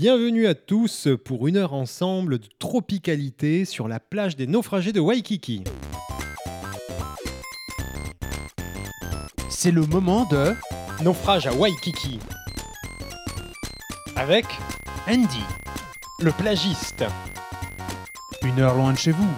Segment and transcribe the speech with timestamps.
[0.00, 5.00] Bienvenue à tous pour une heure ensemble de tropicalité sur la plage des naufragés de
[5.00, 5.64] Waikiki.
[9.50, 10.54] C'est le moment de
[11.02, 12.20] Naufrage à Waikiki.
[14.14, 14.44] Avec
[15.08, 15.42] Andy.
[16.20, 17.04] le plagiste.
[18.44, 19.30] Une heure loin de chez vous.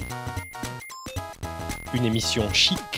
[1.95, 2.90] Une émission chic.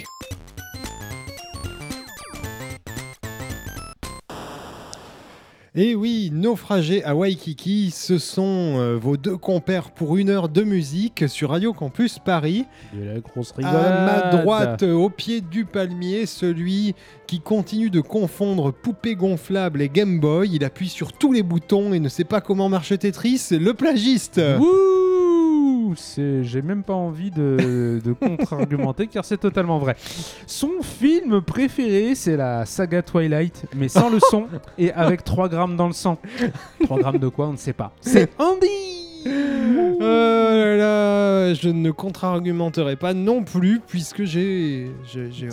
[5.75, 10.65] Et oui, naufragés à Waikiki, ce sont euh, vos deux compères pour une heure de
[10.65, 12.67] musique sur Radio Campus Paris.
[12.93, 16.95] De la grosse À ma droite, au pied du palmier, celui
[17.27, 20.51] qui continue de confondre poupée gonflable et Game Boy.
[20.53, 24.43] Il appuie sur tous les boutons et ne sait pas comment marche Tetris, le plagiste.
[24.59, 25.12] Wouh
[25.97, 29.97] J'ai même pas envie de, de contre-argumenter car c'est totalement vrai.
[30.47, 34.47] Son film préféré, c'est la saga Twilight, mais sans le son
[34.79, 36.19] et avec 3 grammes dans le sang.
[36.85, 37.93] 3 grammes de quoi On ne sait pas.
[38.01, 38.69] C'est Andy
[39.25, 44.91] Oh là là, je ne contre-argumenterai pas non plus puisque j'ai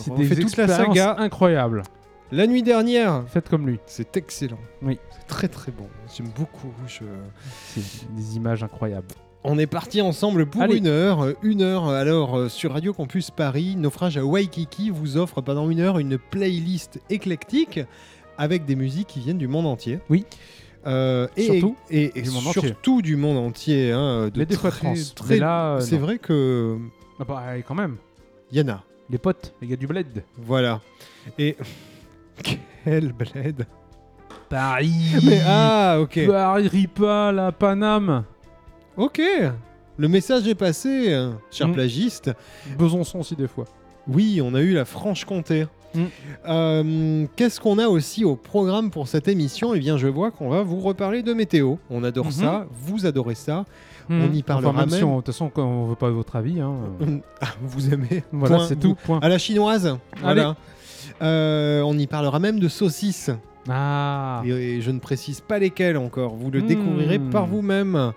[0.10, 1.84] refait toute la saga incroyables.
[2.32, 3.23] la nuit dernière.
[3.28, 3.80] Faites comme lui.
[3.86, 4.58] C'est excellent.
[4.82, 4.98] Oui.
[5.12, 5.86] C'est très très bon.
[6.16, 6.72] J'aime beaucoup.
[6.88, 7.04] Je-
[7.67, 9.08] C'est des images incroyables.
[9.44, 10.78] On est parti ensemble pour Allez.
[10.78, 11.22] une heure.
[11.23, 15.70] Euh, Une heure, alors, euh, sur Radio Campus Paris, Naufrage à Waikiki vous offre pendant
[15.70, 17.80] une heure une playlist éclectique
[18.38, 20.00] avec des musiques qui viennent du monde entier.
[20.10, 20.26] Oui.
[20.88, 22.62] Euh, et, Surtout et, et du monde entier.
[22.62, 23.92] surtout du monde entier.
[23.92, 26.02] hein, de Mais des fois très- là, euh, c'est non.
[26.02, 26.78] vrai que
[27.20, 27.95] Ah bah, quand même.
[28.52, 28.84] y en a.
[29.10, 30.23] Les potes, les gars du bled.
[30.38, 30.82] Voilà.
[31.38, 31.56] Et
[32.84, 33.66] quel bled.
[34.50, 34.92] Paris
[35.23, 36.28] Mais ah, ok.
[36.28, 38.23] Paris, Ripa, la Paname.
[39.00, 39.22] Ok.
[39.97, 41.73] Le message est passé, hein, cher Mm.
[41.73, 42.31] plagiste.
[42.78, 43.66] Besançon aussi des fois.
[44.08, 45.66] Oui, on a eu la Franche-Comté.
[45.95, 46.03] Mm.
[46.47, 49.73] Euh, Qu'est-ce qu'on a aussi au programme pour cette émission?
[49.73, 51.75] Eh bien, je vois qu'on va vous reparler de météo.
[51.89, 52.31] On adore Mhm.
[52.31, 53.66] ça, vous adorez ça.
[54.11, 54.89] On y parlera Enfin, même.
[54.89, 55.05] si même.
[55.08, 56.59] on- De toute façon, quand on veut pas votre avis.
[56.59, 58.67] Hein, euh, Ah, vous aimez voilà, Point.
[58.67, 58.95] c'est tout.
[58.95, 59.20] Point.
[59.22, 59.98] À la chinoise.
[60.21, 60.55] Voilà.
[61.21, 63.30] Euh, on y parlera même de saucisses.
[63.70, 64.42] Ah.
[64.45, 66.33] Et, et je ne précise pas lesquelles encore.
[66.36, 66.65] Vous le Mm.
[66.67, 68.14] découvrirez par vous-même.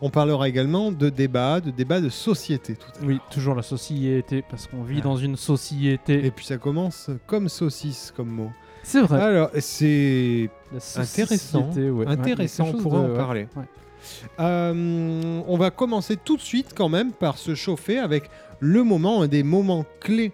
[0.00, 3.08] On parlera également de débats, de débats de société tout à l'heure.
[3.08, 5.04] Oui, toujours la société, parce qu'on vit Ah.
[5.04, 6.24] dans une société.
[6.24, 8.50] Et puis ça commence comme saucisse comme mot.
[8.84, 9.20] C'est vrai.
[9.20, 11.66] Alors, c'est La intéressant.
[11.68, 12.06] société, ouais.
[12.06, 13.16] Ouais, intéressant, quelque on chose pourrait de- en ouais.
[13.16, 13.48] parler.
[13.56, 13.64] Ouais.
[14.40, 18.30] Euh, on va commencer tout de suite quand même par se chauffer avec
[18.60, 20.32] le moment, un des moments clés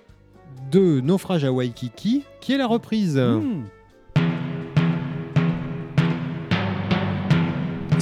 [0.70, 3.16] de Naufrage à Waikiki, qui est la reprise.
[3.18, 3.64] Hmm.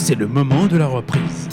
[0.04, 1.48] C'est le moment de la reprise.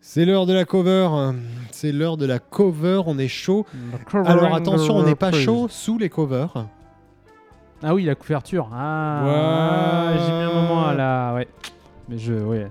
[0.00, 1.08] C'est l'heure de la cover.
[1.70, 3.66] C'est l'heure de la cover, on est chaud.
[4.24, 6.66] Alors attention, on n'est pas chaud sous les covers.
[7.82, 8.68] Ah oui, la couverture.
[8.72, 11.34] Ah, j'ai mis un moment à la.
[11.34, 11.48] Ouais.
[12.08, 12.34] Mais je.
[12.34, 12.68] Ouais.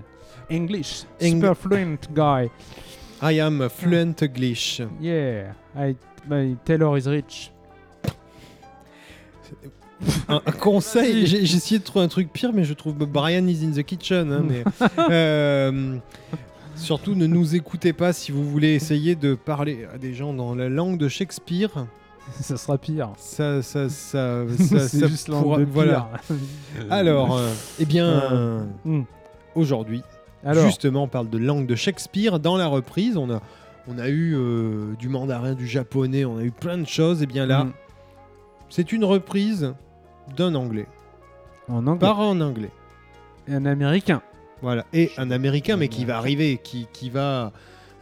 [0.50, 1.04] English.
[1.20, 2.48] Eng- Super fluent guy.
[3.22, 4.80] I am fluent English.
[5.00, 5.52] Yeah.
[5.76, 5.94] I,
[6.28, 7.50] my Taylor is rich.
[10.28, 13.64] un, un conseil, j'ai essayé de trouver un truc pire, mais je trouve Brian is
[13.64, 14.32] in the kitchen.
[14.32, 14.64] hein, mais,
[15.10, 15.96] euh,
[16.74, 20.54] surtout, ne nous écoutez pas si vous voulez essayer de parler à des gens dans
[20.54, 21.70] la langue de Shakespeare.
[22.40, 23.10] Ça sera pire.
[23.18, 26.10] Ça, ça, ça, ça, juste pourra- de voilà.
[26.26, 26.36] pire.
[26.90, 29.02] Alors, euh, eh bien, Euh, hmm.
[29.54, 30.02] aujourd'hui,
[30.44, 30.66] Alors.
[30.66, 32.38] justement, on parle de langue de Shakespeare.
[32.38, 33.40] Dans la reprise, on a,
[33.88, 37.22] on a eu euh, du mandarin, du japonais, on a eu plein de choses.
[37.22, 37.72] Et bien là, hmm.
[38.68, 39.74] c'est une reprise
[40.36, 40.86] d'un anglais,
[41.68, 42.00] En anglais.
[42.00, 42.70] par un anglais.
[43.48, 44.22] Un américain.
[44.62, 44.86] Voilà.
[44.92, 47.52] Et un américain, mais qui va arriver, qui, qui va.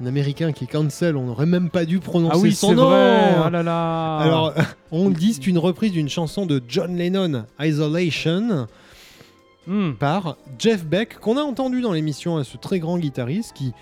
[0.03, 2.89] Un américain qui cancel, on n'aurait même pas dû prononcer Ah oui, son nom.
[2.89, 3.35] vrai.
[3.47, 4.17] Oh là là.
[4.17, 4.55] Alors,
[4.93, 8.67] on le dit, c'est une reprise d'une chanson de John Lennon, Isolation,
[9.67, 9.93] Hmm.
[9.93, 13.73] par Jeff Beck, qu'on a entendu dans l'émission, hein, ce très grand guitariste qui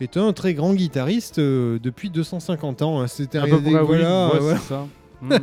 [0.00, 3.00] est un très grand guitariste euh, depuis 250 ans.
[3.00, 3.06] hein.
[3.06, 3.84] C'était À peu près, oui.
[3.86, 4.30] voilà,
[5.22, 5.38] Ouais.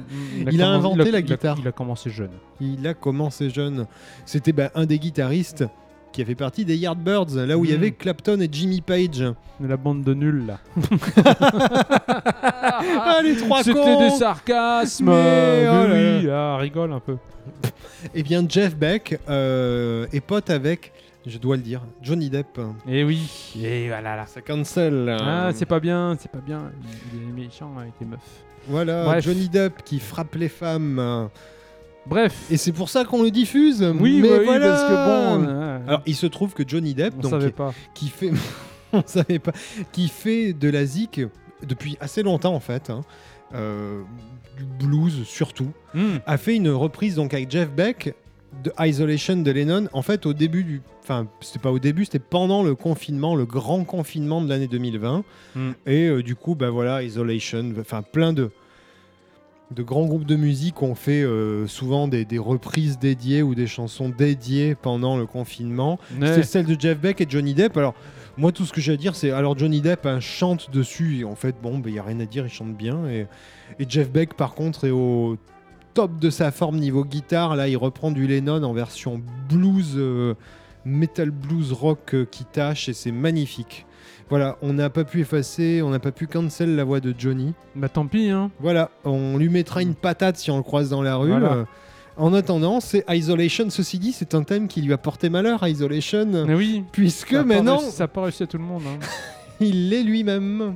[0.52, 1.58] Il a inventé il la il guitare.
[1.60, 2.32] Il a commencé jeune.
[2.60, 3.88] Il a commencé jeune.
[4.26, 5.66] C'était bah, un des guitaristes
[6.12, 7.78] qui a fait partie des Yardbirds, là où il y Mm.
[7.78, 9.24] avait Clapton et Jimmy Page.
[9.64, 10.60] La bande de nuls là.
[12.14, 15.06] Ah, les trois C'était des sarcasmes.
[15.06, 15.12] Mais,
[15.64, 17.18] Mais oh là oui, ah, rigole un peu.
[18.16, 20.92] Eh bien, Jeff Beck euh, est pote avec,
[21.28, 22.60] je dois le dire, Johnny Depp.
[22.88, 23.54] Et oui.
[23.62, 24.26] Et voilà là.
[24.26, 25.06] Ça cancel.
[25.06, 25.18] là.
[25.22, 26.72] Ah, c'est pas bien, c'est pas bien.
[27.14, 28.20] Il est méchant avec les meufs.
[28.68, 29.24] Voilà, Bref.
[29.24, 31.30] Johnny Depp qui frappe les femmes.
[32.08, 32.48] Bref.
[32.50, 33.82] Et c'est pour ça qu'on le diffuse.
[34.00, 34.68] oui, mais bah oui, voilà.
[34.70, 35.48] parce que bon.
[35.48, 37.74] euh, Alors, il se trouve que Johnny Depp, on donc, savait qui, pas.
[37.94, 38.32] qui fait,
[38.94, 39.52] on savait pas,
[39.92, 41.22] qui fait de la zik
[41.68, 43.02] depuis assez longtemps en fait, hein,
[43.54, 44.02] euh,
[44.58, 46.18] du blues surtout, Hmm.
[46.26, 48.16] a fait une reprise donc avec Jeff Beck
[48.64, 49.88] de Isolation de Lennon.
[49.94, 53.46] En fait, au début du, enfin, c'était pas au début, c'était pendant le confinement, le
[53.46, 55.24] grand confinement de l'année 2020.
[55.56, 55.72] Mm.
[55.86, 58.50] Et euh, du coup, bah voilà, Isolation, enfin plein de
[59.72, 63.68] de grands groupes de musique ont fait euh, souvent des, des reprises dédiées ou des
[63.68, 66.00] chansons dédiées pendant le confinement.
[66.20, 66.34] Ouais.
[66.36, 67.78] C'est celle de Jeff Beck et Johnny Depp.
[67.78, 67.96] Alors,
[68.38, 71.20] moi, tout ce que j'ai à dire, c'est alors Johnny Depp hein, chante dessus.
[71.20, 73.08] Et en fait, bon, il n'y a rien à dire, il chante bien.
[73.08, 73.28] Et,
[73.80, 75.38] et Jeff Beck, par contre, est au
[75.94, 77.56] top de sa forme niveau guitare.
[77.56, 80.36] Là, il reprend du Lennon en version blues, euh,
[80.86, 83.86] metal blues rock euh, qui tâche et c'est magnifique.
[84.32, 87.54] Voilà, on n'a pas pu effacer, on n'a pas pu cancel la voix de Johnny.
[87.76, 88.50] Bah tant pis, hein.
[88.60, 91.30] Voilà, on lui mettra une patate si on le croise dans la rue.
[91.32, 91.52] Voilà.
[91.54, 91.66] Euh,
[92.18, 93.70] en attendant, c'est Isolation.
[93.70, 96.84] Ceci dit, c'est un thème qui lui a porté malheur, Isolation, Mais oui.
[96.94, 98.84] puisque ça maintenant, réussi- ça n'a pas réussi à tout le monde.
[98.88, 99.00] hein.
[99.60, 100.76] il l'est lui-même.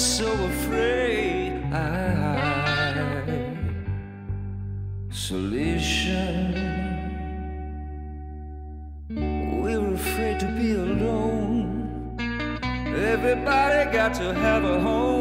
[0.00, 1.62] So afraid?
[1.74, 3.22] I
[5.10, 6.54] solution
[9.10, 12.16] We're afraid to be alone.
[13.12, 15.19] Everybody got to have a home.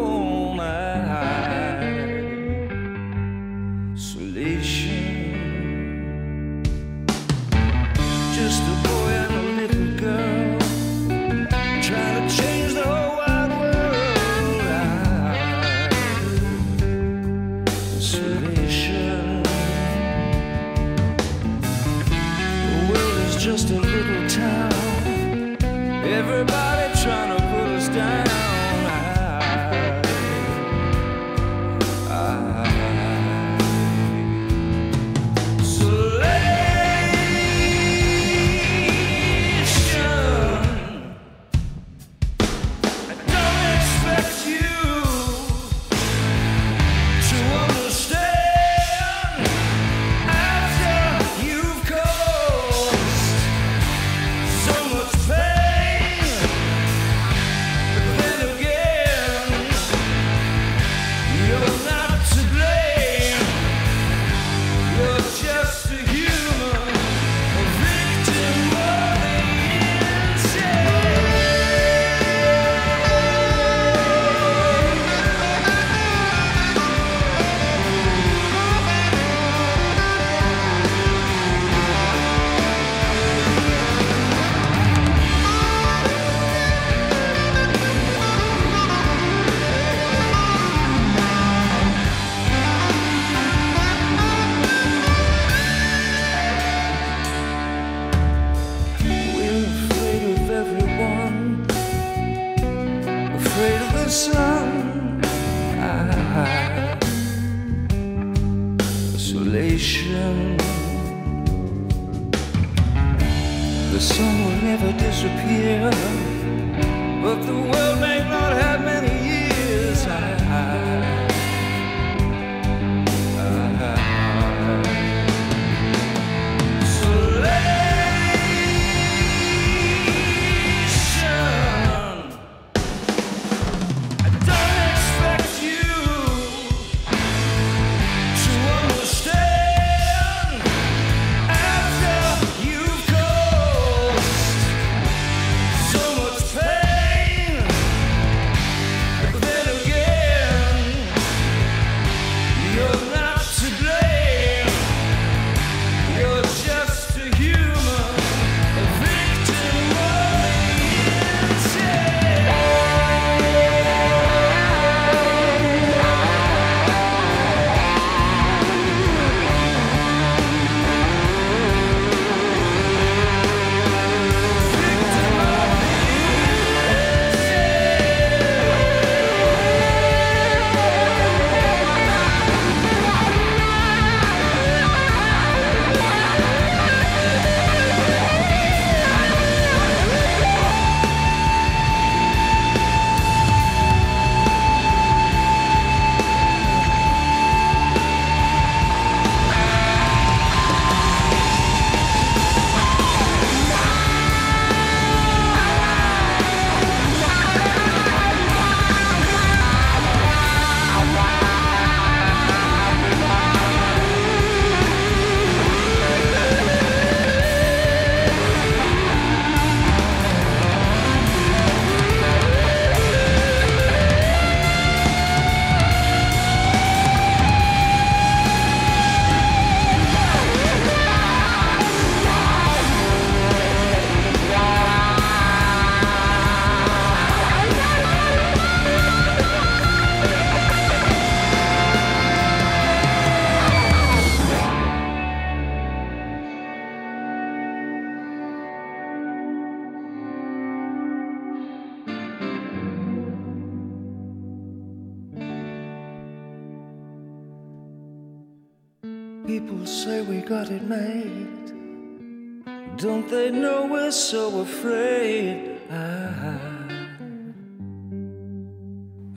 [264.70, 265.58] Afraid?
[265.92, 266.30] Ah,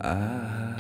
[0.01, 0.77] ah.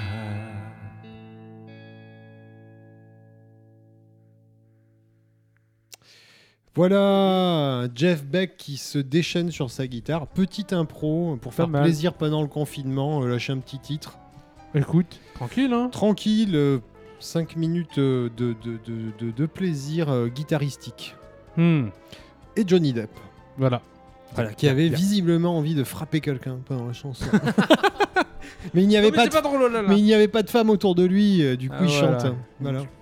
[6.75, 10.27] Voilà, Jeff Beck qui se déchaîne sur sa guitare.
[10.27, 14.19] Petite impro pour faire plaisir pendant le confinement, euh, lâcher un petit titre.
[14.75, 15.91] Écoute, tranquille, hein.
[15.93, 16.81] Tranquille,
[17.21, 21.15] 5 minutes euh, de, de, de- de- de plaisir euh, guitaristique.
[21.59, 21.89] Hmm,
[22.57, 23.11] Et Johnny Depp,
[23.59, 23.83] Voilà.
[24.35, 27.27] Voilà, qui avait visiblement envie de frapper quelqu'un pendant la chanson.
[28.75, 29.33] mais il n'y avait, Oh, mais pas de...
[29.33, 29.89] pas drôle, oh là là.
[29.89, 31.89] mais il n'y avait pas de femme autour de lui, euh, du coup Ah, il
[31.91, 32.19] voilà.
[32.19, 32.35] chante.
[32.61, 32.83] Voilà.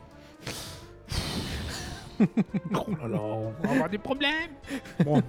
[2.75, 4.51] Oh là là, on va avoir des problèmes.
[5.07, 5.23] Bon,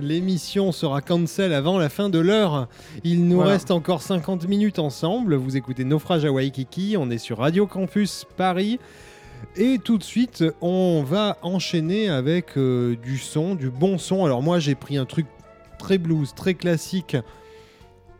[0.00, 2.66] L'émission sera cancel avant la fin de l'heure.
[3.04, 3.52] Il nous Voilà.
[3.52, 5.36] reste encore 50 minutes ensemble.
[5.36, 6.96] Vous écoutez Naufrage à Waikiki.
[6.98, 8.80] On est sur Radio Campus Paris.
[9.56, 14.24] Et tout de suite, on va enchaîner avec euh, du son, du bon son.
[14.24, 15.26] Alors moi, j'ai pris un truc
[15.84, 17.16] très blues, très classique.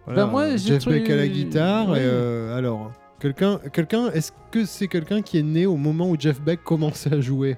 [0.07, 1.89] Voilà, Bah, moi, Jeff Beck à la guitare.
[1.91, 1.99] Oui.
[1.99, 6.17] et, euh, alors, quelqu'un, quelqu'un, est-ce que c'est quelqu'un qui est né au moment où
[6.19, 7.57] Jeff Beck commençait à jouer?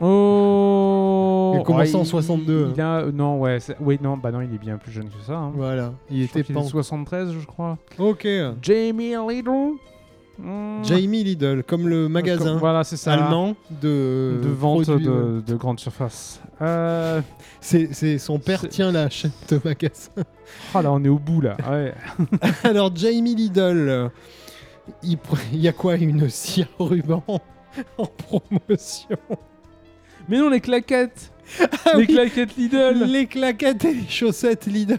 [0.00, 3.06] Oh Il a commencé en il- 62, Il a...
[3.12, 3.58] Non, ouais.
[3.80, 5.36] Oui, non, bah non, il est bien plus jeune que ça.
[5.36, 5.52] hein.
[5.56, 6.60] Voilà, il Je était pas.
[6.60, 7.78] est 73, je crois.
[7.98, 8.26] Ok.
[8.62, 9.72] Jamie Lidl
[10.38, 10.84] Hmm.
[10.84, 13.12] Jamie Lidl, comme le magasin Voilà, ça.
[13.12, 16.40] allemand de, de vente produits, de, de grande surface.
[16.62, 17.20] Euh...
[17.60, 20.10] C'est, son père tient la chaîne de magasin.
[20.74, 21.56] Ah là, on est au bout là.
[21.68, 21.92] Ouais.
[22.64, 24.10] Alors Jamie Lidl,
[25.02, 25.18] il,
[25.52, 27.24] y a quoi Une cire ruban
[27.98, 29.18] en promotion?
[30.28, 31.32] Mais non, les claquettes
[31.84, 34.98] Ah Les oui, claquettes Lidl les claquettes et les chaussettes Lidl.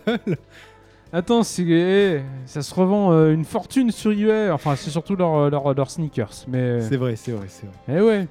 [1.11, 1.63] Attends, c'est...
[1.67, 4.49] eh, ça se revend euh, une fortune sur eBay.
[4.51, 6.45] Enfin, c'est surtout leurs leur, leur sneakers.
[6.47, 6.81] Mais...
[6.81, 7.99] C'est vrai, c'est vrai, c'est vrai.
[7.99, 8.27] Eh ouais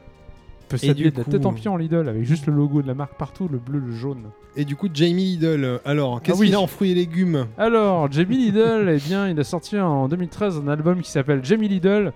[0.69, 2.87] peut Et s'habiller de la tête en pied en Lidl avec juste le logo de
[2.87, 4.25] la marque partout, le bleu, le jaune.
[4.55, 6.47] Et du coup, Jamie Lidl, euh, alors, qu'est-ce Ah oui.
[6.49, 10.09] qu'il a en fruits et légumes Alors, Jamie Lidl, eh bien, il a sorti en
[10.09, 12.13] 2013 un album qui s'appelle Jamie Lidl.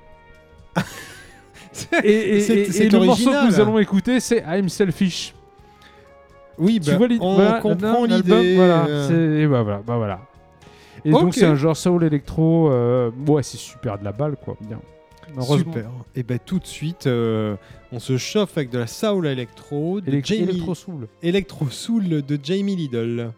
[2.05, 5.35] Et, et- C'est- et- c'est et le morceau que nous allons écouter, c'est I'm Selfish.
[6.59, 8.57] Oui, tu bah, vois l'idée on voilà, comprend l'idée.
[8.57, 10.21] Voilà, euh, bah, voilà, bah voilà.
[11.05, 12.71] Et donc c'est un genre soul électro.
[12.71, 14.57] euh, ouais, c'est super de la balle, quoi.
[14.61, 14.81] Bien.
[15.41, 15.89] Super.
[16.15, 17.57] Et ben tout de suite, euh,
[17.91, 21.09] on se chauffe avec de la soul électro, de Élect- Jamie électro soul.
[21.23, 23.33] Electro Soul de Jamie Lidl.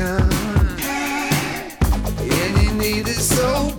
[0.00, 0.78] And
[2.62, 3.77] you need it so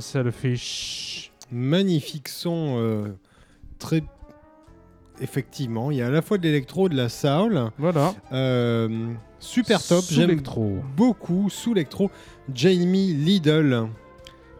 [0.00, 1.32] Selfish.
[1.50, 3.08] Magnifique son, euh,
[3.78, 4.02] très.
[5.20, 7.70] Effectivement, il y a à la fois de l'électro, de la soul.
[7.78, 8.14] Voilà.
[8.32, 10.40] Euh, super top, j'aime
[10.96, 12.10] beaucoup sous l'électro.
[12.54, 13.88] Jamie Lidl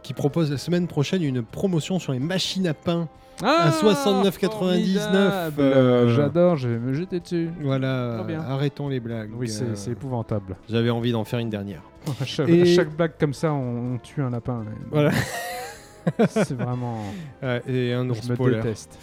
[0.02, 3.08] qui propose la semaine prochaine une promotion sur les machines à pain.
[3.42, 5.60] Ah, 69,99, formidable.
[5.60, 7.50] euh, J'adore, je vais me jeter dessus.
[7.60, 9.30] Voilà, arrêtons les blagues.
[9.36, 10.56] Oui, c'est Euh, c'est épouvantable.
[10.68, 11.82] J'avais envie d'en faire une dernière.
[12.20, 14.64] À chaque, Et- à chaque blague comme ça, on, on tue un lapin.
[14.90, 15.10] Voilà.
[16.28, 17.02] C'est vraiment.
[17.68, 18.62] Et un ours Je me polaire.
[18.62, 18.98] déteste.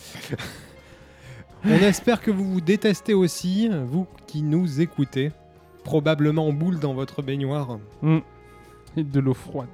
[1.63, 5.31] On espère que vous vous détestez aussi, vous qui nous écoutez.
[5.83, 7.77] Probablement en boule dans votre baignoire.
[8.01, 8.17] Mm.
[8.97, 9.67] Et de l'eau froide.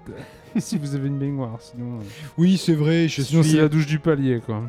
[0.57, 1.99] si vous avez une baignoire, sinon.
[2.37, 3.53] Oui, c'est vrai, je sinon, suis.
[3.53, 4.63] c'est la douche du palier, quoi.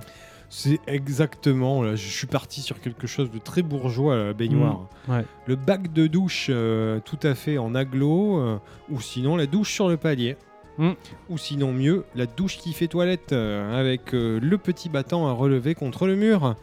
[0.49, 1.83] C'est exactement.
[1.83, 4.87] Là, je suis parti sur quelque chose de très bourgeois, la baignoire.
[5.09, 5.25] Ouais.
[5.47, 8.59] Le bac de douche, euh, tout à fait en aglo, euh,
[8.90, 10.37] ou sinon la douche sur le palier.
[10.79, 10.92] Mm.
[11.29, 15.33] Ou sinon mieux, la douche qui fait toilette euh, avec euh, le petit battant à
[15.33, 16.57] relever contre le mur.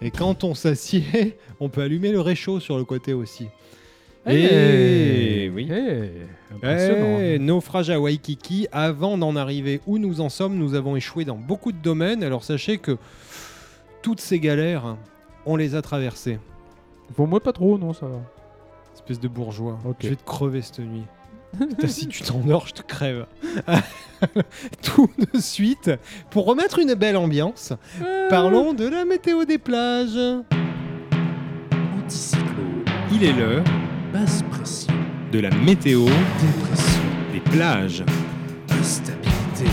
[0.00, 3.48] Et quand on s'assied, on peut allumer le réchaud sur le côté aussi.
[4.28, 5.68] Et oui.
[5.70, 7.18] Eh, impressionnant.
[7.20, 11.36] Eh, naufrage à Waikiki, avant d'en arriver où nous en sommes, nous avons échoué dans
[11.36, 12.22] beaucoup de domaines.
[12.22, 12.96] Alors sachez que
[14.02, 14.96] toutes ces galères,
[15.46, 16.38] on les a traversées.
[17.14, 18.20] Pour moi, pas trop, non, ça va.
[18.94, 19.78] Espèce de bourgeois.
[19.84, 19.96] Ok.
[20.00, 21.04] Je vais te crever cette nuit.
[21.58, 23.26] Putain, si tu t'endors, je te crève.
[24.82, 25.90] Tout de suite,
[26.30, 27.72] pour remettre une belle ambiance,
[28.28, 30.18] parlons de la météo des plages.
[32.04, 33.64] Anticyclone, Il est l'heure
[34.18, 34.94] basse pression,
[35.32, 36.04] de la météo
[36.40, 37.02] dépression,
[37.32, 38.04] des plages.
[38.70, 39.64] instabilité.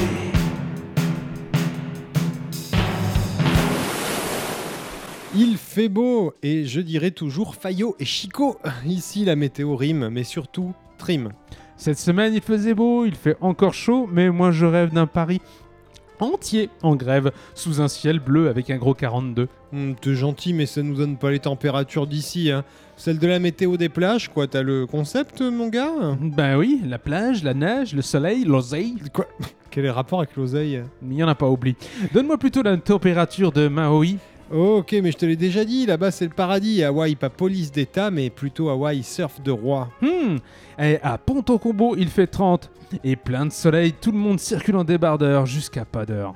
[5.36, 8.58] Il fait beau et je dirais toujours Fayot et Chico.
[8.86, 11.29] Ici, la météo rime, mais surtout trim.
[11.77, 15.41] Cette semaine, il faisait beau, il fait encore chaud, mais moi je rêve d'un Paris
[16.19, 19.47] entier en grève, sous un ciel bleu avec un gros 42.
[19.73, 22.51] Hum, T'es gentil, mais ça nous donne pas les températures d'ici.
[22.51, 22.63] Hein.
[22.97, 24.47] Celle de la météo des plages, quoi.
[24.47, 29.27] T'as le concept, mon gars Ben oui, la plage, la neige, le soleil, l'oseille, Quoi
[29.69, 31.75] Quel est le rapport avec l'oseille il n'y en a pas oublié.
[32.13, 34.17] Donne-moi plutôt la température de Maui.
[34.53, 36.84] Oh, Ok, mais je te l'ai déjà dit, là-bas c'est le paradis.
[36.84, 39.89] Hawaï, pas police d'État, mais plutôt Hawaï, surf de roi.
[40.01, 40.38] Hmm,
[40.79, 42.71] et à Ponto Combo, il fait 30.
[43.03, 46.34] Et plein de soleil, tout le monde circule en débardeur jusqu'à pas d'heure.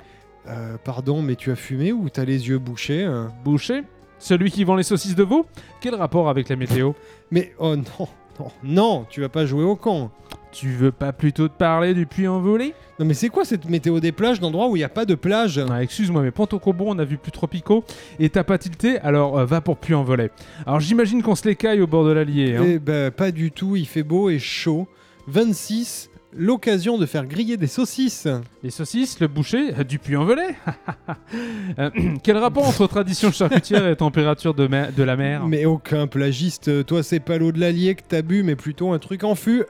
[0.48, 3.82] Euh, pardon, mais tu as fumé ou t'as les yeux bouchés hein Boucher
[4.20, 5.46] Celui qui vend les saucisses de veau?
[5.80, 6.92] Quel rapport avec la météo?
[7.30, 10.10] Mais oh non, non, non, tu vas pas jouer au camp.
[10.52, 14.00] Tu veux pas plutôt te parler du puits envolé Non, mais c'est quoi cette météo
[14.00, 15.58] des plages d'endroits où il n'y a pas de plage?
[15.70, 17.84] Ah, Excuse-moi, mais Ponto Combo, on a vu plus tropicaux
[18.18, 20.30] et t'as pas tilté, alors euh, va pour puits envolé.
[20.66, 22.56] Alors j'imagine qu'on se les caille au bord de l'Allier.
[22.56, 22.64] Hein.
[22.66, 24.86] Eh ben, pas du tout, il fait beau et chaud.
[25.28, 28.28] 26, l'occasion de faire griller des saucisses.
[28.62, 30.42] Les saucisses, le boucher, euh, du puits envolé
[31.78, 31.90] Euh,
[32.22, 35.46] Quel rapport entre tradition charcutière et température de, mer- de la mer?
[35.46, 38.98] Mais aucun plagiste, toi c'est pas l'eau de l'Allier que t'as bu, mais plutôt un
[38.98, 39.64] truc en fût.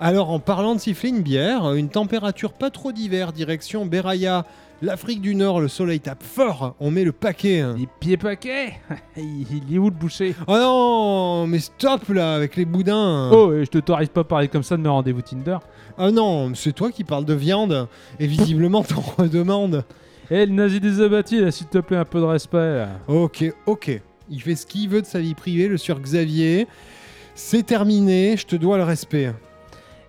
[0.00, 4.44] Alors, en parlant de siffler une bière, une température pas trop d'hiver, direction Beraya,
[4.82, 7.62] l'Afrique du Nord, le soleil tape fort, on met le paquet.
[7.78, 8.72] Les pieds paquets?
[9.16, 10.34] Il il est où le boucher?
[10.48, 13.30] Oh non, mais stop là avec les boudins.
[13.32, 15.58] Oh, et je te t'autorise pas à parler comme ça de mes rendez-vous Tinder.
[15.96, 19.84] Ah non, c'est toi qui parles de viande et visiblement t'en redemandes.
[20.30, 22.78] Eh, le nazi des abattis, là, s'il te plaît, un peu de respect.
[22.78, 22.88] là.
[23.08, 24.00] Ok, ok.
[24.30, 26.66] Il fait ce qu'il veut de sa vie privée, le sur Xavier.
[27.34, 29.32] C'est terminé, je te dois le respect.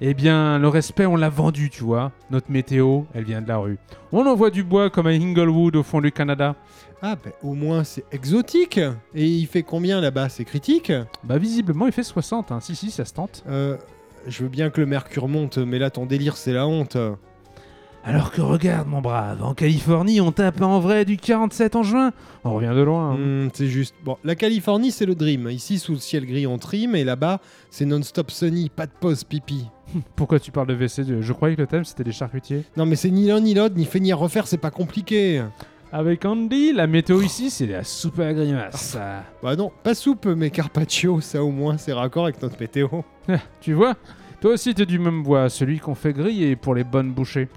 [0.02, 2.12] Eh bien, le respect, on l'a vendu, tu vois.
[2.32, 3.78] Notre météo, elle vient de la rue.
[4.12, 6.56] On envoie du bois comme à Inglewood au fond du Canada.
[7.02, 8.80] Ah ben au moins c'est exotique.
[9.14, 10.92] Et il fait combien là-bas C'est critique?
[11.24, 12.52] Bah, visiblement, il fait 60.
[12.52, 12.60] Hein.
[12.62, 13.44] Si, si, ça se tente.
[13.48, 13.78] Euh,
[14.28, 16.98] Je veux bien que le mercure monte, mais là ton délire c'est la honte.
[18.08, 22.12] Alors que regarde, mon brave, en Californie, on tape en vrai du 47 en juin.
[22.44, 23.12] On revient de loin.
[23.14, 23.18] hein.
[23.18, 23.96] Hmm, c'est juste.
[24.04, 25.50] Bon, la Californie c'est le dream.
[25.50, 27.40] Ici sous le ciel gris on trime et là-bas
[27.72, 29.66] c'est non-stop sunny, pas de pause pipi.
[30.16, 32.64] Pourquoi tu parles de WC Je croyais que le thème, c'était les charcutiers.
[32.78, 35.44] Non mais c'est ni l'un ni l'autre, ni fait ni à refaire, c'est pas compliqué.
[35.98, 38.98] Avec Andy, la météo ici, c'est la soupe à grimace.
[39.42, 42.90] Bah non, pas soupe mais carpaccio, ça au moins c'est raccord avec notre météo.
[43.62, 43.94] tu vois
[44.42, 47.48] Toi aussi, t'es du même bois, celui qu'on fait griller pour les bonnes bouchées.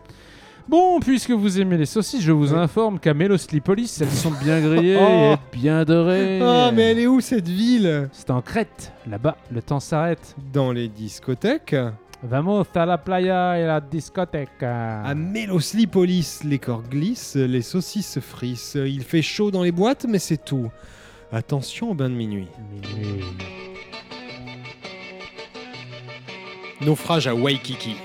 [0.69, 4.99] Bon, puisque vous aimez les saucisses, je vous informe qu'à Meloslipolis, elles sont bien grillées
[5.01, 5.35] Oh.
[5.35, 6.39] et bien dorées.
[6.41, 8.09] Ah mais elle est où cette ville?
[8.13, 8.93] C'est en Crète.
[9.11, 10.37] Là-bas, le temps s'arrête.
[10.53, 11.75] Dans les discothèques
[12.23, 14.63] Vamos à la playa et la discothèque.
[14.63, 18.77] À Méloslipolis, les corps glissent, les saucisses se frissent.
[18.77, 20.69] Il fait chaud dans les boîtes, mais c'est tout.
[21.31, 22.49] Attention au bain de minuit.
[22.73, 23.25] Minuit.
[26.81, 27.97] Naufrage à Waikiki.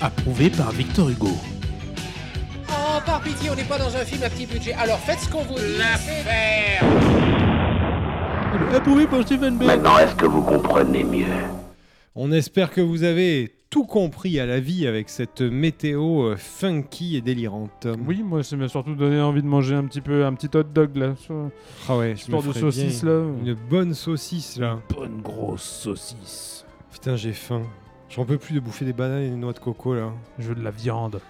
[0.00, 1.36] Approuvé par Victor Hugo.
[2.70, 4.72] Oh, par pitié, on n'est pas dans un film à petit budget.
[4.74, 5.78] Alors faites ce qu'on vous dit.
[5.78, 7.41] L'affaire
[8.74, 9.66] Approuvé par Stephen Bay.
[9.66, 11.26] Maintenant, est-ce que vous comprenez mieux?
[12.14, 17.16] On espère que vous avez tout compris à la vie avec cette météo euh, funky
[17.16, 17.86] et délirante.
[18.06, 20.64] Oui, moi, ça m'a surtout donné envie de manger un petit peu, un petit hot
[20.64, 21.14] dog là.
[21.88, 23.22] Ah ouais, je me de saucisse là.
[23.42, 24.78] Une bonne saucisse là.
[24.94, 26.66] bonne grosse saucisse.
[26.90, 27.62] Putain, j'ai faim.
[28.10, 30.10] J'en peux plus de bouffer des bananes et des noix de coco là.
[30.38, 31.20] Je veux de la viande.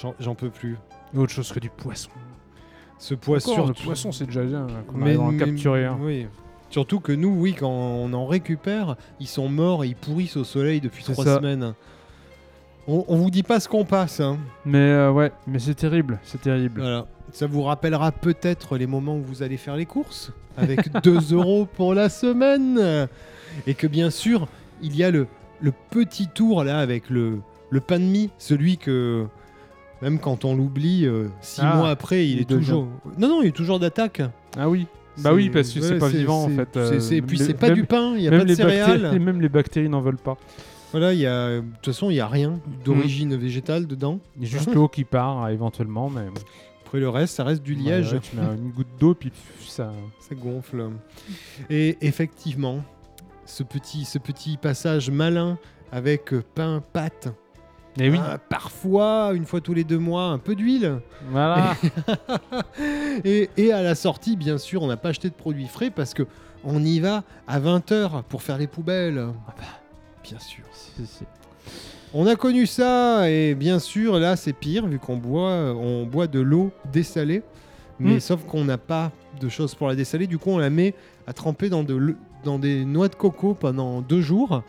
[0.00, 0.76] J'en- J'en peux plus.
[1.16, 2.10] Autre chose que du poisson.
[3.02, 3.66] Ce poisson.
[3.66, 4.60] Le poisson, c'est déjà bien.
[4.62, 5.98] hein, Mais, arrive à en mais- capturer un.
[6.00, 6.28] Oui.
[6.70, 10.44] Surtout que nous, oui, quand on en récupère, ils sont morts et ils pourrissent au
[10.44, 11.36] soleil depuis trois ça.
[11.38, 11.74] semaines.
[12.86, 14.20] On, on vous dit pas ce qu'on passe.
[14.20, 14.38] Hein.
[14.64, 16.80] Mais euh, ouais, mais c'est terrible, c'est terrible.
[16.80, 17.06] Voilà.
[17.32, 21.66] Ça vous rappellera peut-être les moments où vous allez faire les courses avec 2 euros
[21.66, 23.08] pour la semaine.
[23.66, 24.46] Et que bien sûr,
[24.80, 25.26] il y a le,
[25.60, 29.26] le petit tour là avec le, le pain de mie, celui que
[30.02, 32.88] même quand on l'oublie, euh, six Ah, mois après, il, il est devient- toujours.
[33.18, 34.20] Non, non, il est toujours d'attaque.
[34.58, 34.86] Ah oui.
[35.18, 36.68] Bah oui, parce que c'est ouais, pas vivant en c'est- fait.
[36.72, 38.72] c'est- euh, c'est- et puis c'est pas du pain, il n'y a pas de bactéries,
[38.72, 39.18] céréales.
[39.20, 40.36] même les bactéries n'en veulent pas.
[40.90, 44.20] Voilà, il y a, de toute façon, il n'y a rien d'origine végétale dedans.
[44.36, 46.26] Il y a juste l'eau qui part éventuellement, mais.
[46.86, 48.16] Après le reste, ça reste du liège.
[48.22, 49.92] Tu mets une goutte d'eau puis pff, ça.
[50.20, 50.88] Ça gonfle.
[51.70, 52.82] Et effectivement,
[53.46, 55.56] ce petit, ce petit passage malin
[55.90, 57.28] avec euh, pain, pâte.
[57.98, 61.00] Et Eh oui, Ah, parfois, une fois tous les deux mois, un peu d'huile.
[61.30, 61.74] voilà.
[63.24, 66.14] Et, et à la sortie, bien sûr, on n'a pas acheté de produits frais parce
[66.14, 66.22] que
[66.64, 69.22] on y va à 20h pour faire les poubelles.
[69.48, 69.64] Ah bah.
[70.22, 70.64] Bien sûr.
[72.14, 76.26] On a connu ça et bien sûr là c'est pire vu qu'on boit on boit
[76.26, 77.42] de l'eau dessalée
[77.98, 78.20] mais Mm.
[78.20, 80.94] sauf qu'on n'a pas de choses pour la dessaler du coup on la met
[81.26, 84.62] à tremper dans, de, l- dans des noix de coco pendant deux jours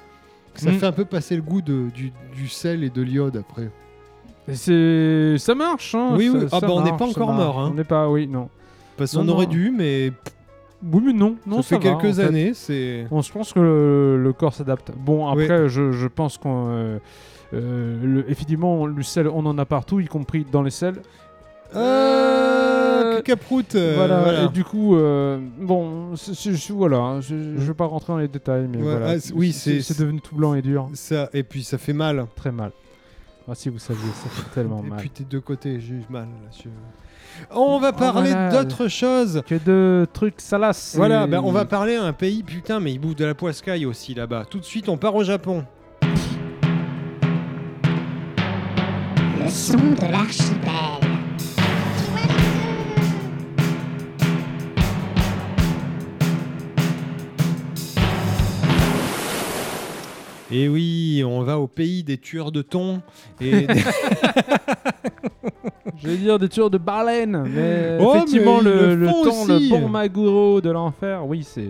[0.55, 0.75] ça Mm.
[0.75, 3.69] fait un peu passer le goût de- du, du sel et de l'iode après
[4.51, 5.95] c'est, ça marche.
[5.95, 6.45] Hein, Oui, ça- oui.
[6.51, 7.69] Ah ça bah, on n'est pas encore mort, hein.
[7.71, 8.49] On n'est pas, oui, non.
[8.97, 9.33] parce qu'on non.
[9.33, 10.11] aurait dû mais
[10.91, 12.27] Oui, mais non, non, ça fait va, quelques en fait.
[12.27, 14.91] années c'est Bon, je pense que le, le corps s'adapte.
[14.97, 15.43] Bon, Oui.
[15.43, 16.67] après, je, je pense qu'on.
[16.71, 16.99] euh,
[17.53, 21.01] euh, le- effectivement, le sel, on en a partout, y compris dans les sels.
[21.75, 22.42] euh,
[23.23, 24.19] cacaproute euh, voilà.
[24.21, 24.43] voilà.
[24.43, 26.97] Et du coup, euh, bon, c'est- c'est- c'est- voilà.
[26.97, 29.07] hein, Je, je vais pas rentrer dans les détails, mais Ouais, voilà.
[29.09, 30.89] ah, c'est- oui, c'est- c'est devenu tout blanc et dur.
[30.93, 32.71] ça et puis ça fait mal Très mal.
[33.49, 34.99] Ah, si vous saviez, ça fait tellement et mal.
[34.99, 36.69] puis tes deux côtés j'ai eu mal là, je-
[37.53, 38.51] on va Oh, parler voilà.
[38.63, 40.93] d'autre chose Que de trucs salaces.
[40.95, 43.33] Voilà, et- ben, on va parler à un pays, putain, mais ils bouffent de la
[43.35, 44.45] poiscaille aussi là-bas.
[44.49, 45.65] Tout de suite, on part au Japon.
[49.43, 51.02] Le son de l'archipel.
[60.53, 63.01] Et oui, on va au pays des tueurs de thon.
[63.41, 63.65] Et
[66.01, 69.69] Je vais dire des tueurs de baleines, mais Oh, effectivement, mais le, le le aussi.
[69.69, 71.69] bon Maguro de l'enfer, oui, c'est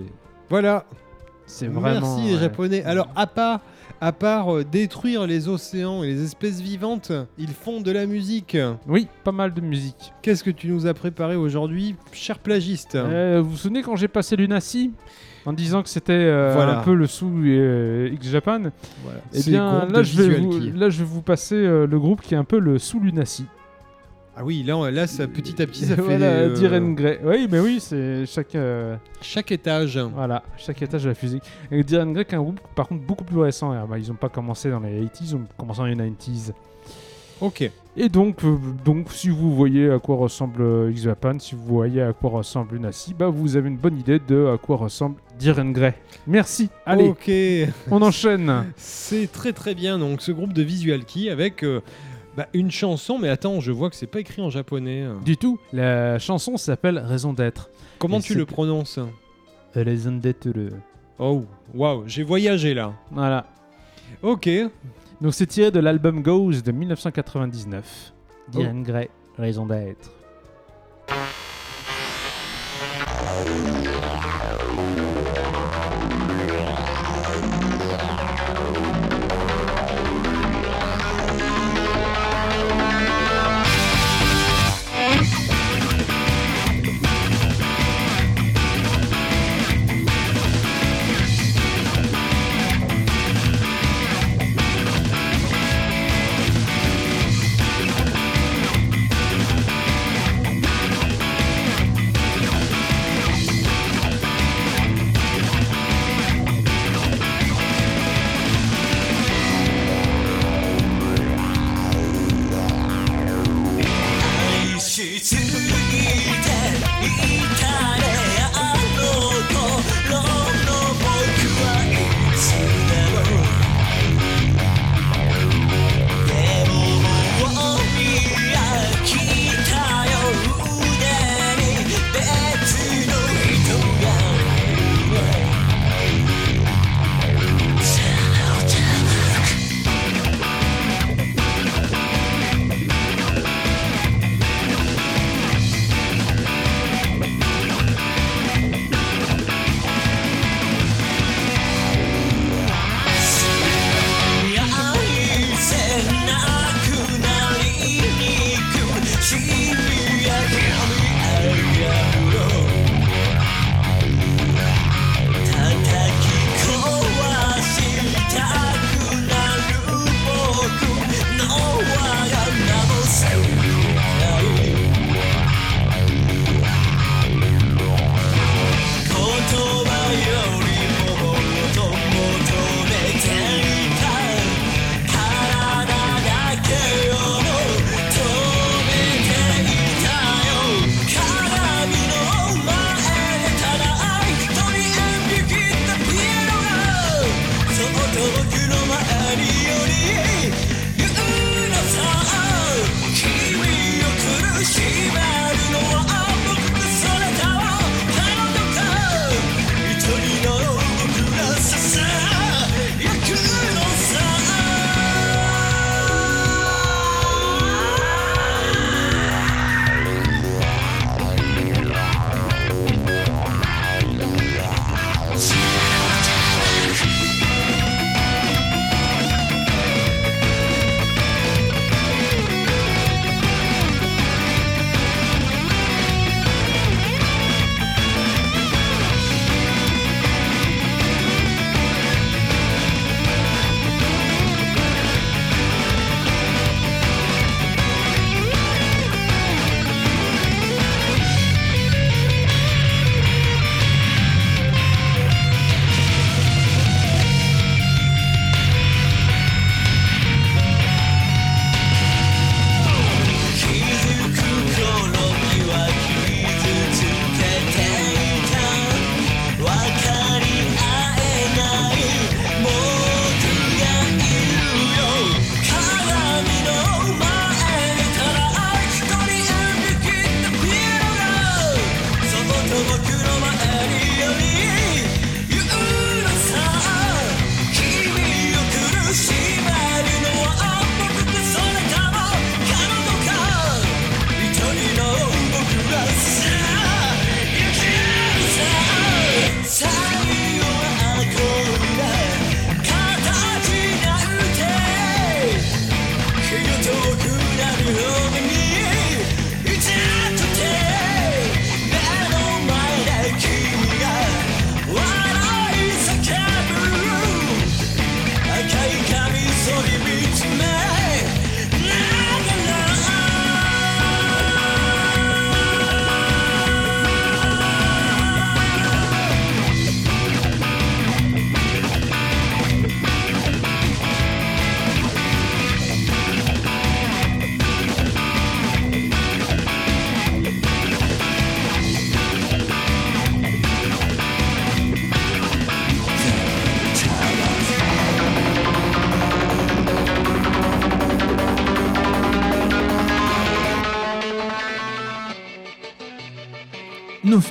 [0.49, 0.85] Voilà.
[1.45, 2.15] c'est vraiment.
[2.15, 2.39] Merci les ouais.
[2.39, 2.83] Japonais.
[2.83, 3.59] Alors, à part,
[4.01, 8.57] à part euh, détruire les océans et les espèces vivantes, ils font de la musique.
[8.87, 10.13] Oui, pas mal de musique.
[10.21, 12.95] Qu'est-ce que tu nous as préparé aujourd'hui, cher plagiste?
[12.95, 14.91] Euh, vous vous souvenez quand j'ai passé l'UNASI
[15.45, 16.79] en disant que c'était euh, Voilà.
[16.79, 18.61] un peu le sous euh, X-Japan
[19.03, 19.19] Voilà.
[19.33, 20.71] Eh bien, là je, vais vous, Kei.
[20.75, 23.45] là, je vais vous passer euh, le groupe qui est un peu le sous l'UNASI.
[24.35, 27.19] Ah oui, là, on- là ça, petit à petit, ça fait voilà, Diren Grey.
[27.23, 28.57] Oui, mais oui, c'est chaque,
[29.21, 29.97] chaque étage.
[29.97, 31.39] voilà, chaque étage de la fusée.
[31.71, 33.71] Et Diren Grey, qui est un groupe par contre beaucoup plus récent.
[33.71, 36.51] Ah, bah, ils n'ont pas commencé dans les 80s, ils ont commencé dans les 90s.
[37.41, 37.69] Ok.
[37.95, 42.01] Et donc, euh, donc, si vous voyez à quoi ressemble euh, X-Japan, si vous voyez
[42.01, 45.71] à quoi ressemble Unasi, bah vous avez une bonne idée de à quoi ressemble Diren
[45.71, 45.93] Grey.
[46.25, 46.69] Merci.
[46.87, 47.29] Allez, Ok.
[47.91, 48.65] on enchaîne.
[48.77, 49.99] C'est très très bien.
[49.99, 51.81] Donc, ce groupe de Visual Kei avec euh,
[52.35, 53.19] bah, une chanson.
[53.19, 55.05] Mais attends, je vois que c'est pas écrit en japonais.
[55.23, 55.59] Du tout.
[55.71, 57.69] La chanson s'appelle Raison d'être.
[57.99, 58.97] Comment Et tu le prononces?
[59.75, 60.47] Raison d'être.
[60.47, 60.71] le-
[61.19, 62.91] Oh, waouh, j'ai voyagé là.
[63.11, 63.45] Voilà.
[64.23, 64.49] Ok.
[65.21, 68.13] Donc c'est tiré de l'album Ghost de 1999.
[68.49, 70.11] Diren Grey, Raison d'être.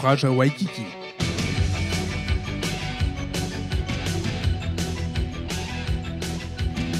[0.03, 0.83] Naufrage à Waikiki.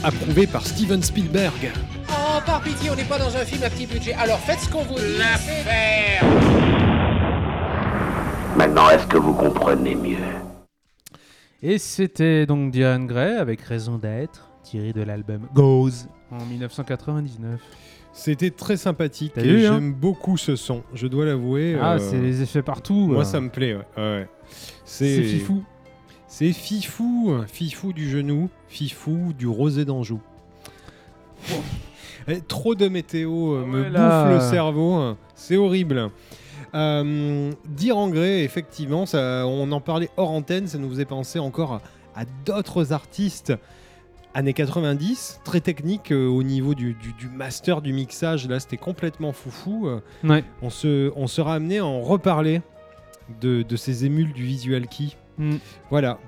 [0.05, 1.73] Approuvé par Steven Spielberg.
[2.09, 4.15] Oh, par pitié, on n'est pas dans un film à petit budget.
[4.15, 5.19] Alors faites ce qu'on vous dit.
[5.19, 6.23] L'affaire
[8.57, 10.19] Maintenant, est-ce que vous comprenez mieux?
[11.61, 17.61] Et c'était donc Diane Gray avec Raison d'être, tiré de l'album Goes en 1999.
[18.13, 21.79] C'était très sympathique et hein j'aime beaucoup ce son, je dois l'avouer.
[21.81, 23.09] Ah, euh, c'est les effets partout.
[23.09, 23.25] Moi, euh.
[23.25, 23.85] ça me plaît, ouais.
[23.97, 24.29] ouais.
[24.85, 25.65] C'est fifou.
[26.29, 30.21] C'est fifou, fifou du genou, fifou du rosé d'Anjou.
[32.29, 35.17] Eh, Trop de météo euh, me bouffe le cerveau, hein.
[35.35, 36.11] c'est horrible.
[36.75, 41.75] Dire en gré, effectivement, ça, on en parlait hors antenne, ça nous faisait penser encore
[41.75, 41.83] à,
[42.21, 43.53] à d'autres artistes
[44.35, 48.49] années 90, très techniques euh, au niveau du, du- du master, du mixage.
[48.49, 49.89] Là, c'était complètement foufou.
[49.89, 50.45] Euh, Ouais.
[50.63, 52.63] on, se, on sera amené à en reparler
[53.41, 55.09] de, de ces émules du visual key.
[55.39, 55.57] Mm.
[55.91, 56.19] Voilà.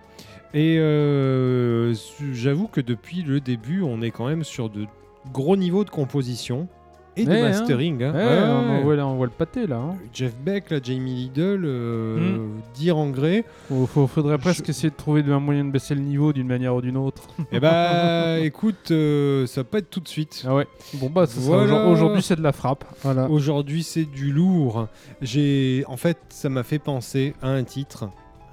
[0.52, 1.94] Et euh,
[2.32, 4.86] j'avoue que depuis le début, on est quand même sur de
[5.32, 6.68] gros niveaux de composition
[7.16, 7.48] et de Ouais, hein.
[7.50, 8.02] mastering.
[8.02, 8.12] hein.
[8.12, 9.76] Ouais, Ouais, on, voit, là, on voit le pâté là.
[9.76, 9.94] hein.
[10.12, 12.50] Jeff Beck, la Jamie Lidl, euh, Mm.
[12.74, 13.44] dire en gré.
[13.68, 16.74] Faut- faut- faudrait presque essayer de trouver un moyen de baisser le niveau d'une manière
[16.74, 17.22] ou d'une autre.
[17.52, 20.44] Eh bah, écoute, euh, ça va pas être tout de suite.
[20.46, 20.66] Ah ouais.
[20.94, 21.86] Bon bah Voilà.
[21.86, 22.84] aujourd'hui c'est de la frappe.
[23.02, 23.28] Voilà.
[23.30, 24.88] Aujourd'hui, c'est du lourd.
[25.22, 28.10] J'ai, en fait, ça m'a fait penser à un titre, un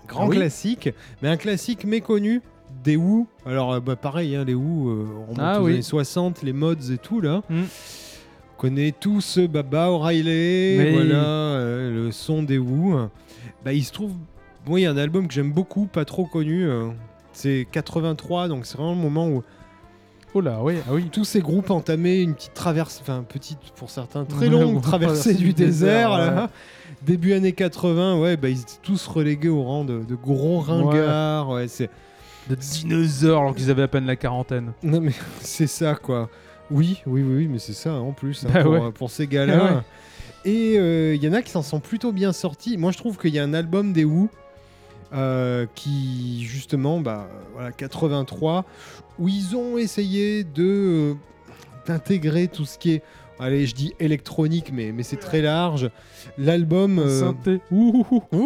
[0.07, 0.89] grand Ah oui classique,
[1.21, 2.41] mais un classique méconnu
[2.83, 3.27] des Who.
[3.45, 5.73] Alors, euh, bah, pareil, hein, les Who, euh, on remonte Ah aux oui.
[5.73, 7.41] années 60, les mods et tout là.
[7.49, 7.61] Mm.
[8.63, 13.09] On connaît tous Baba O'Reilly, voilà, euh, le son des Who.
[13.65, 14.11] Bah, il se trouve,
[14.67, 16.65] bon, il y a un album que j'aime beaucoup, pas trop connu.
[16.69, 16.89] euh,
[17.33, 19.41] c'est 83, donc c'est vraiment le moment où
[20.35, 21.09] Oh là oui ah oui.
[21.11, 24.79] tous ces groupes entamaient une petite traversée, enfin petite pour certains, très Ouais, longue bon,
[24.81, 26.11] traversée du désert.
[26.11, 26.51] là.
[27.01, 31.49] Début années 80, ouais, bah, ils étaient tous relégués au rang de, de gros ringards.
[31.49, 31.67] Ouais.
[31.67, 31.89] c'est...
[32.47, 34.73] De dinosaures alors qu'ils avaient à peine la quarantaine.
[34.83, 36.29] Non mais c'est ça quoi.
[36.71, 38.81] Oui, oui, oui, oui, mais c'est ça en plus hein, Bah pour, ouais.
[38.81, 39.73] euh, pour ces gars-là.
[40.45, 40.51] Ouais.
[40.51, 42.75] Et euh, il y en a qui s'en sont plutôt bien sortis.
[42.77, 44.27] Moi, je trouve qu'il y a un album des Who
[45.13, 48.65] euh, qui, justement, bah, voilà, 83,
[49.19, 50.63] où ils ont essayé de
[51.11, 51.13] euh,
[51.85, 53.03] d'intégrer tout ce qui est,
[53.39, 55.89] allez, je dis électronique, mais, mais c'est très large.
[56.37, 56.99] L'album.
[56.99, 57.61] euh, Synthé.
[57.71, 58.37] Ouh, ouh, ouh.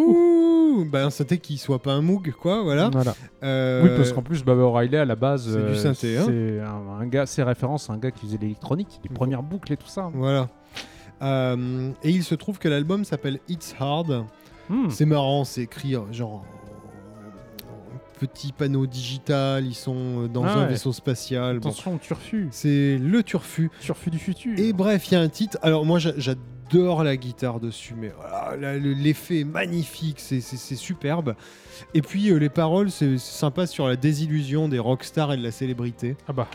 [0.78, 2.90] Ouh, bah un synthé qui soit pas un Moog, quoi, voilà.
[2.92, 3.14] Voilà.
[3.42, 6.24] Euh, Oui, parce qu'en plus, Baba O'Reilly, à la base, c'est du euh, synthé, hein.
[6.26, 9.72] c'est un, un gars, c'est référence à un gars qui faisait l'électronique, les premières boucles
[9.72, 10.10] et tout ça.
[10.12, 10.48] Voilà.
[11.22, 14.24] Euh, et il se trouve que l'album s'appelle It's Hard.
[14.68, 14.90] Hmm.
[14.90, 16.44] C'est marrant, c'est écrit euh, genre
[18.16, 20.68] en- en petit panneau digital, ils sont euh, dans Ah un ouais.
[20.68, 21.58] vaisseau spatial.
[21.58, 22.48] Bon, Attention, turfu.
[22.50, 23.70] c'est le turfu.
[23.80, 24.58] Turfu du futur.
[24.58, 25.58] Et bref, il y a un titre.
[25.62, 31.34] Alors moi, j'a- j'adore la guitare dessus, mais voilà, l'effet est magnifique, c'est- superbe.
[31.94, 35.50] Et puis euh, les paroles, c'est sympa sur la désillusion des rockstars et de la
[35.52, 36.16] célébrité.
[36.26, 36.48] Ah bah.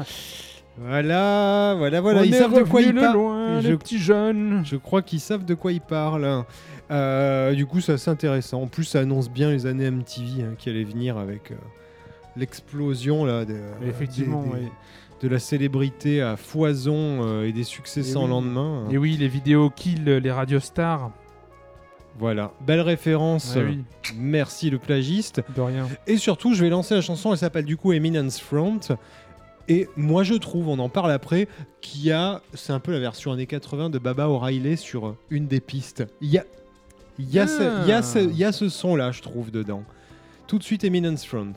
[0.78, 2.22] Voilà, voilà, voilà.
[2.22, 3.62] On ils savent de quoi ils parlent.
[3.62, 4.62] Je- petits jeunes.
[4.66, 6.44] Je crois qu'ils savent de quoi ils parlent.
[6.90, 8.62] Euh, du coup, c'est assez intéressant.
[8.64, 11.56] En plus, ça annonce bien les années MTV hein, qui allaient venir avec euh,
[12.36, 13.56] l'explosion là, de,
[13.88, 14.72] Effectivement, des- des- ouais.
[15.22, 18.30] de la célébrité à foison euh, et des succès Et sans oui.
[18.30, 18.86] lendemain.
[18.92, 21.12] Et oui, les vidéos kill les radiostars.
[22.20, 23.54] Voilà, belle référence.
[23.58, 23.84] Ah oui,
[24.18, 25.42] Merci le plagiste.
[25.56, 25.88] de rien.
[26.08, 27.32] Et surtout, je vais lancer la chanson.
[27.32, 28.80] Elle s'appelle du coup Eminence Front.
[29.68, 31.48] Et moi, je trouve, on en parle après,
[31.82, 35.48] qu'il y a, c'est un peu la version années 80 de Baba O'Reilly sur une
[35.48, 36.04] des pistes.
[36.22, 36.46] Il y a,
[37.20, 39.52] il y a, ce, il y a ce- il y a ce son-là, je trouve,
[39.52, 39.84] dedans.
[40.48, 41.54] Tout de suite, Eminence Front.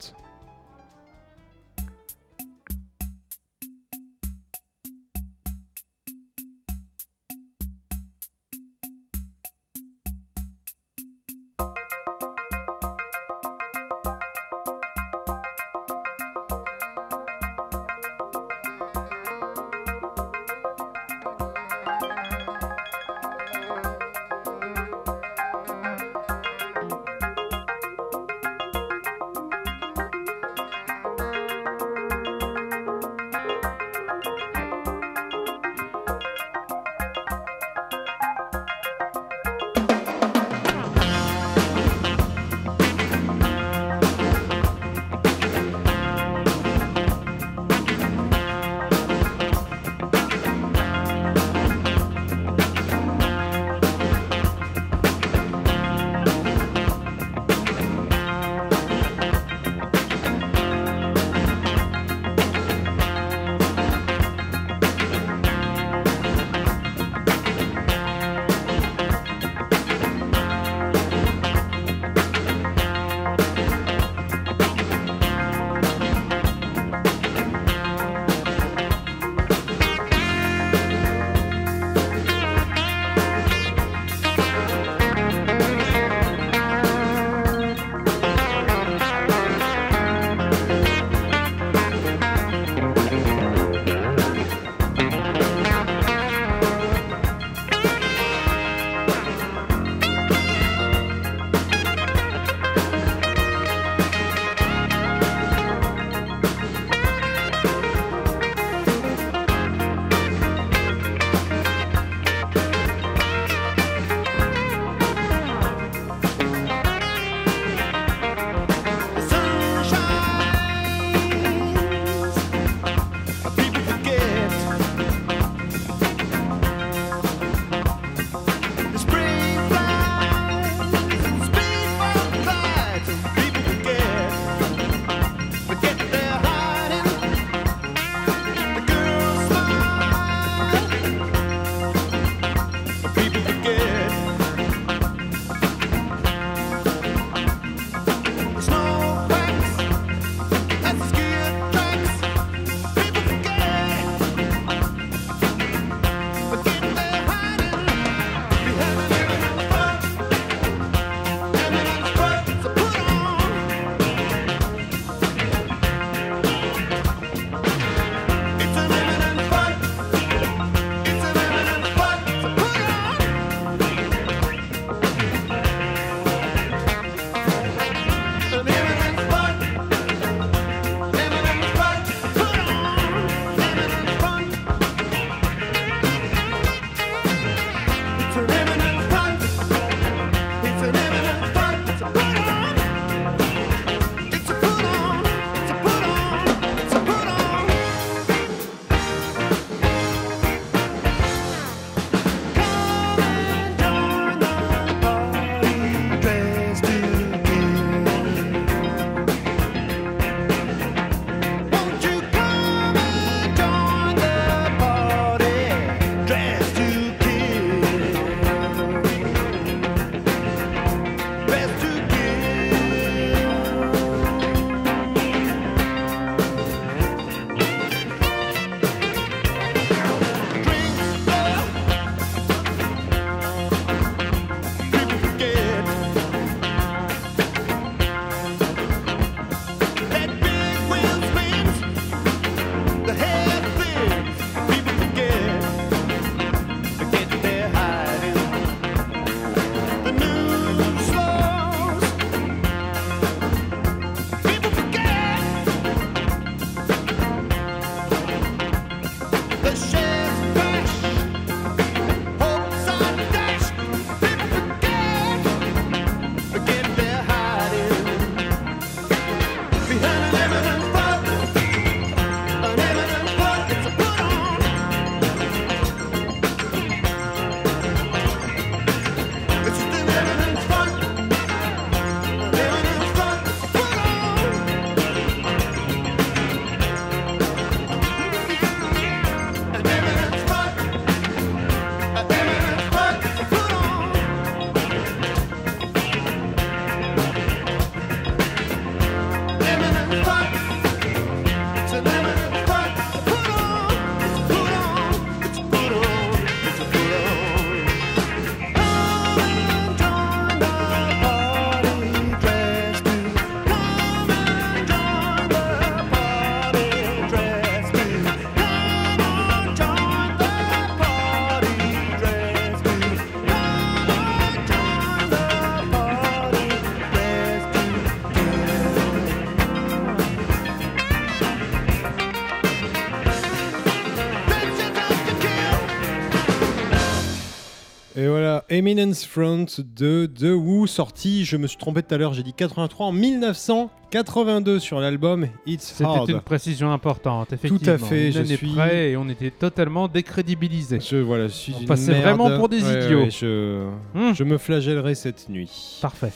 [338.74, 339.66] Eminence Front
[339.96, 343.12] de The Who, sorti, je me suis trompé tout à l'heure, j'ai dit 83 en
[343.12, 346.28] 1982 sur l'album It's C'était Hard.
[346.30, 347.94] une précision importante, effectivement.
[347.94, 351.00] à fait, je suis- près et on était totalement décrédibilisés.
[351.00, 352.24] Je, voilà, je suis On passait merde.
[352.24, 353.20] vraiment pour des Ouais, idiots.
[353.24, 354.32] ouais, je, Hmm.
[354.34, 355.98] je me flagellerai cette nuit.
[356.02, 356.32] Parfait.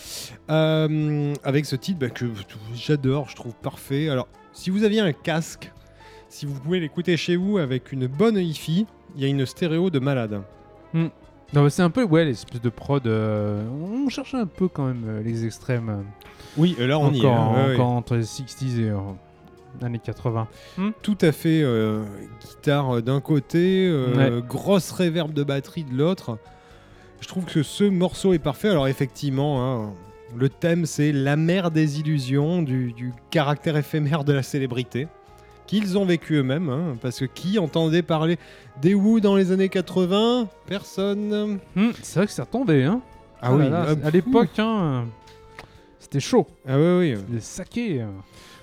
[0.50, 2.26] Euh, avec ce titre bah, que
[2.74, 4.08] j'adore, je trouve parfait.
[4.08, 5.72] Alors, si vous aviez un casque,
[6.28, 8.86] si vous pouvez l'écouter chez vous avec une bonne hi-fi,
[9.16, 10.42] il y a une stéréo de malade.
[11.54, 13.06] Non, mais c'est un peu, ouais, l'espèce de prod.
[13.06, 15.88] euh, on cherche un peu quand même euh, les extrêmes.
[15.88, 16.02] euh,
[16.58, 17.26] Oui, et là on y est.
[17.26, 17.74] encore, hein, ouais, ouais.
[17.74, 18.96] encore entre les 60s et euh,
[19.82, 20.46] années 80.
[21.02, 21.62] Tout à fait.
[21.62, 22.04] euh,
[22.40, 26.38] guitare euh, d'un côté, euh, grosse réverb de batterie de l'autre.
[27.20, 28.68] Je trouve que ce morceau est parfait.
[28.68, 29.92] Alors effectivement, hein,
[30.36, 35.08] le thème c'est la mer des illusions, du, du caractère éphémère de la célébrité.
[35.68, 38.36] Qu'ils ont vécu eux-mêmes, hein, parce que qui entendait parler
[38.82, 41.58] des Who dans les années 80 Personne.
[41.76, 43.00] Hmm, c'est vrai que ça retombait, hein.
[43.40, 45.04] Ah oui, là, ah, à l'époque, hein,
[46.00, 46.46] c'était chaud.
[46.66, 47.14] Ah oui, oui.
[47.30, 48.04] Les saqués.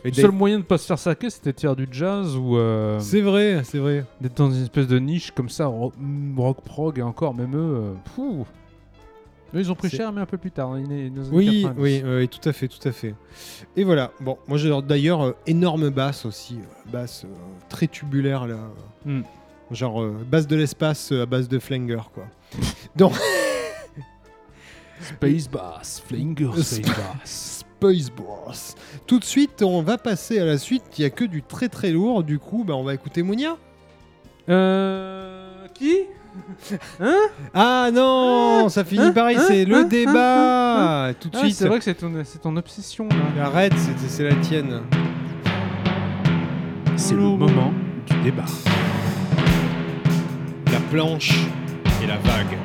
[0.03, 2.57] Et Le seul moyen de pas se faire saquer, c'était de faire du jazz ou
[2.57, 4.03] euh, C'est vrai, c'est vrai.
[4.19, 5.93] d'être dans une espèce de niche comme ça, ro-
[6.37, 7.93] rock prog et encore, même eux.
[8.19, 8.43] euh.
[9.53, 10.71] Eux, ils ont pris cher, mais un peu plus tard.
[10.73, 10.83] hein,
[11.31, 11.73] Oui, 90.
[11.77, 13.15] oui, oui, tout à fait, tout à fait.
[13.77, 14.11] Et voilà.
[14.19, 17.29] Bon, moi j'adore d'ailleurs euh, énorme basse aussi, euh, basse euh,
[17.69, 18.57] très tubulaire là,
[19.05, 19.21] Hmm.
[19.71, 22.25] genre euh, basse de l'espace euh, à base de flanger quoi.
[22.95, 23.13] Donc
[24.99, 27.63] Space Bass, Flinger Space Bass.
[27.79, 28.75] Space Boss.
[29.05, 30.83] Tout de suite, on va passer à la suite.
[30.97, 32.23] Il y a que du très très lourd.
[32.23, 33.57] Du coup, bah, on va écouter Mounia.
[34.49, 35.67] Euh.
[35.73, 36.03] Qui?
[37.53, 39.37] Ah non, ça finit hein, pareil.
[39.37, 41.11] hein, c'est le hein, débat.
[41.19, 41.55] Tout de Ah, suite.
[41.55, 43.07] C'est vrai que c'est ton, c'est ton obsession.
[43.37, 43.45] là.
[43.45, 44.81] Arrête, c'est c'est la tienne.
[46.95, 47.73] C'est le moment
[48.09, 48.45] du débat.
[50.71, 51.31] La planche
[52.03, 52.57] et la vague.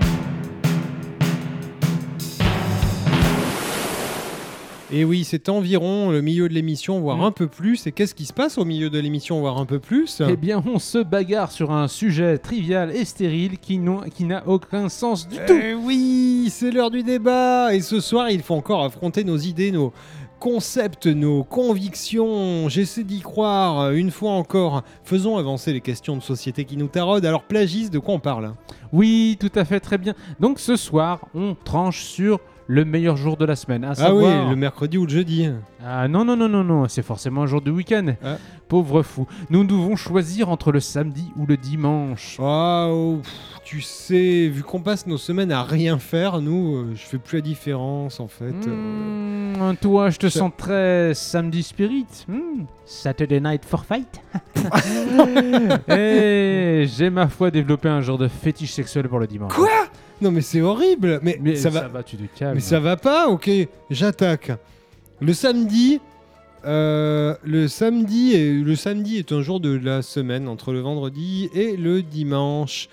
[4.92, 7.22] Et oui, c'est environ le milieu de l'émission, voire Mm.
[7.22, 7.86] un peu plus.
[7.86, 10.20] Et qu'est-ce qui se passe au milieu de l'émission, voire un peu plus?
[10.28, 15.28] Eh bien, on se bagarre sur un sujet trivial et stérile qui n'a aucun sens
[15.28, 15.52] du tout.
[15.62, 17.72] Eh oui, c'est l'heure du débat.
[17.72, 19.92] Et ce soir, il faut encore affronter nos idées, nos
[20.40, 22.68] concepts, nos convictions.
[22.68, 24.82] J'essaie d'y croire une fois encore.
[25.04, 27.26] Faisons avancer les questions de société qui nous taraudent.
[27.26, 28.54] Alors, plagiste, de quoi on parle?
[28.92, 30.14] Oui, tout à fait, très bien.
[30.40, 32.40] Donc ce soir, on tranche sur
[32.72, 33.82] le meilleur jour de la semaine.
[33.84, 34.44] À Ah savoir...
[34.44, 35.48] oui, le mercredi ou le jeudi.
[35.84, 38.14] Ah non, non, non, non, non, c'est forcément un jour du week-end.
[38.24, 38.36] Ah.
[38.68, 39.26] Pauvre fou.
[39.50, 42.36] Nous devons choisir entre le samedi ou le dimanche.
[42.38, 43.22] Waouh,
[43.64, 47.38] tu sais, vu qu'on passe nos semaines à rien faire, nous, euh, je fais plus
[47.38, 48.54] la différence en fait.
[48.68, 49.72] euh.
[49.72, 52.06] Hmm, toi, je te ça- sens très samedi spirit.
[52.28, 54.20] Hmm, Saturday night for fight.
[55.88, 59.52] Eh, j'ai ma foi développé un genre de fétiche sexuel pour le dimanche.
[59.54, 59.68] Quoi?
[60.20, 61.20] Non mais c'est horrible.
[61.22, 62.02] Mais, Mais ça va.
[62.02, 62.54] tu te calmes.
[62.54, 63.28] Mais ça va pas.
[63.28, 63.50] Ok,
[63.90, 64.52] j'attaque.
[65.20, 66.00] Le samedi.
[66.66, 71.48] euh, le samedi est, le samedi est un jour de la semaine entre le vendredi
[71.54, 72.88] et le dimanche.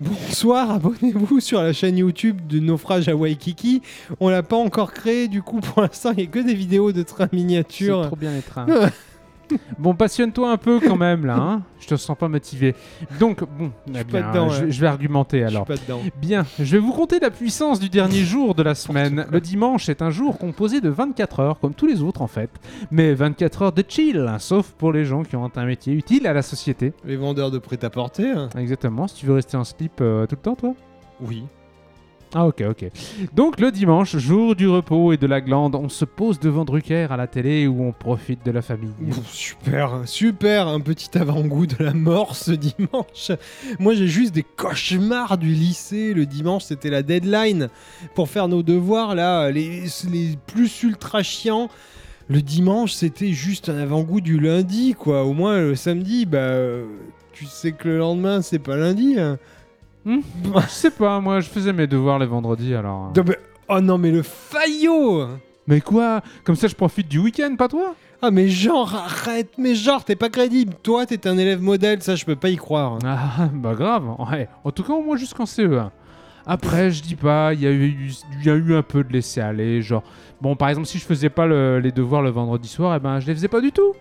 [0.00, 3.80] Bonsoir, abonnez-vous sur la chaîne YouTube de Naufrage à Waikiki.
[4.20, 6.92] On l'a pas encore créé, du coup pour l'instant il n'y a que des vidéos
[6.92, 8.06] de trains C'est miniatures.
[8.08, 8.66] trop bien les trains.
[9.78, 11.36] bon, passionne-toi un peu quand même là.
[11.36, 12.74] Hein je te sens pas motivé.
[13.20, 14.70] Donc, bon, eh bien, dedans, je, ouais.
[14.70, 15.66] je vais argumenter Je suis alors.
[15.66, 16.00] pas dedans.
[16.20, 19.26] Bien, je vais vous conter la puissance du dernier jour de la semaine.
[19.30, 22.50] Le dimanche est un jour composé de 24 heures, comme tous les autres en fait.
[22.90, 26.26] Mais 24 heures de chill, hein, sauf pour les gens qui ont un métier utile
[26.26, 26.92] à la société.
[27.04, 28.30] Les vendeurs de prêt-à-porter.
[28.30, 28.48] hein.
[28.58, 30.74] Exactement, si tu veux rester en slip euh, tout le temps, toi?
[31.20, 31.44] Oui.
[32.36, 32.90] Ah ok, ok.
[33.32, 37.06] Donc le dimanche, jour du repos et de la glande, on se pose devant Drucker
[37.12, 38.90] à la télé où on profite de la famille.
[39.00, 43.30] Ouh, Super, super, un petit avant-goût de la mort ce dimanche.
[43.78, 46.12] Moi j'ai juste des cauchemars du lycée.
[46.12, 47.68] Le dimanche c'était la deadline
[48.16, 51.68] pour faire nos devoirs là, les, les plus ultra chiants.
[52.28, 55.22] Le dimanche c'était juste un avant-goût du lundi quoi.
[55.24, 56.56] Au moins le samedi, bah
[57.32, 59.20] tu sais que le lendemain c'est pas lundi.
[59.20, 59.38] hein.
[60.06, 60.20] Je
[60.68, 63.12] sais pas, moi je faisais mes devoirs les vendredis alors.
[63.16, 63.38] Non, mais-
[63.68, 65.26] oh non mais le faillot
[65.66, 66.20] Mais quoi?
[66.44, 67.94] Comme ça je profite du week-end, pas toi?
[68.22, 70.74] Ah mais genre arrête, mais genre t'es pas crédible.
[70.82, 72.98] Toi t'es un élève modèle, ça je peux pas y croire.
[73.04, 74.04] Ah, bah grave.
[74.30, 74.48] Ouais.
[74.64, 75.90] En tout cas, au moins jusqu'en CE1.
[76.46, 79.10] Après, je dis pas, il y, a eu- il y a eu un peu de
[79.10, 79.80] laisser aller.
[79.80, 80.02] Genre,
[80.42, 83.18] bon, par exemple, si je faisais pas le- les devoirs le vendredi soir, eh ben,
[83.18, 83.94] je les faisais pas du tout.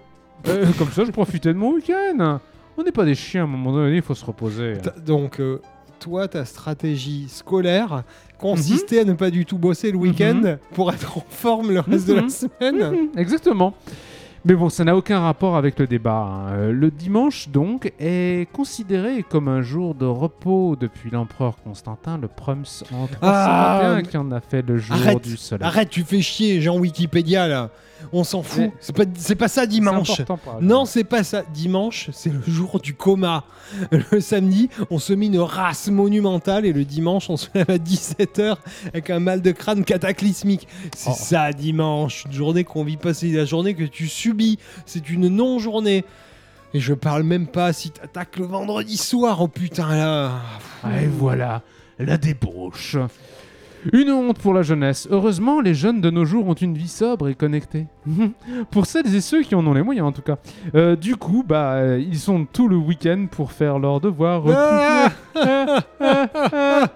[0.49, 2.39] Euh, comme ça, je profitais de mon week-end.
[2.77, 4.73] On n'est pas des chiens, à un moment donné, il faut se reposer.
[4.83, 5.61] T'as- Donc, euh,
[6.03, 8.03] toi, ta stratégie scolaire
[8.37, 12.07] consistait à ne pas du tout bosser le week-end pour être en forme le reste
[12.07, 12.29] de la Mhm.
[12.29, 12.75] semaine.
[12.91, 13.73] Mhm, Exactement.
[14.45, 16.17] Mais bon, ça n'a aucun rapport avec le débat.
[16.29, 16.51] hein.
[16.51, 22.27] Euh, Le dimanche, donc, est considéré comme un jour de repos depuis l'empereur Constantin, le
[22.27, 25.65] Prums en 321, Ah, qui en a fait le jour Arrête, du soleil.
[25.65, 27.69] Arrête, tu fais chier, Jean Wikipédia là.
[28.11, 28.59] On s'en fout.
[28.63, 30.21] Mais- C'est pas, c'est pas ça dimanche.
[30.61, 31.43] Non, c'est pas ça.
[31.53, 33.43] Dimanche, c'est le jour du coma.
[34.11, 37.77] Le samedi, on se met une race monumentale et le dimanche, on se lève à
[37.77, 40.67] 17h avec un mal de crâne cataclysmique.
[40.95, 41.15] C'est Oh.
[41.17, 42.25] ça, dimanche.
[42.25, 44.59] Une journée qu'on vit pas, c'est la journée que tu subis.
[44.85, 46.05] C'est une non-journée.
[46.75, 49.41] Et je parle même pas si t'attaques le vendredi soir.
[49.41, 50.31] Oh putain, là.
[51.01, 51.61] Et voilà,
[51.99, 52.97] la débauche.
[53.91, 55.07] Une honte pour la jeunesse.
[55.11, 57.87] Heureusement, les jeunes de nos jours ont une vie sobre et connectée.
[58.71, 60.37] pour celles et ceux qui en ont les moyens, en tout cas.
[60.75, 64.43] Euh, du coup, bah, euh, ils sont tout le week-end pour faire leurs devoirs.
[64.47, 65.09] Ah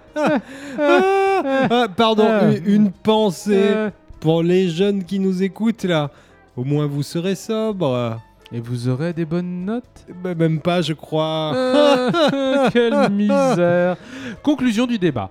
[1.70, 2.46] Ah, pardon, Ah.
[2.66, 6.10] une, une pensée pour les jeunes qui nous écoutent là.
[6.56, 8.20] Au moins vous serez sobre.
[8.52, 11.52] Et vous aurez des bonnes notes Bah, même pas, je crois.
[11.54, 13.98] Ah, Quelle misère
[14.42, 15.30] Conclusion du débat.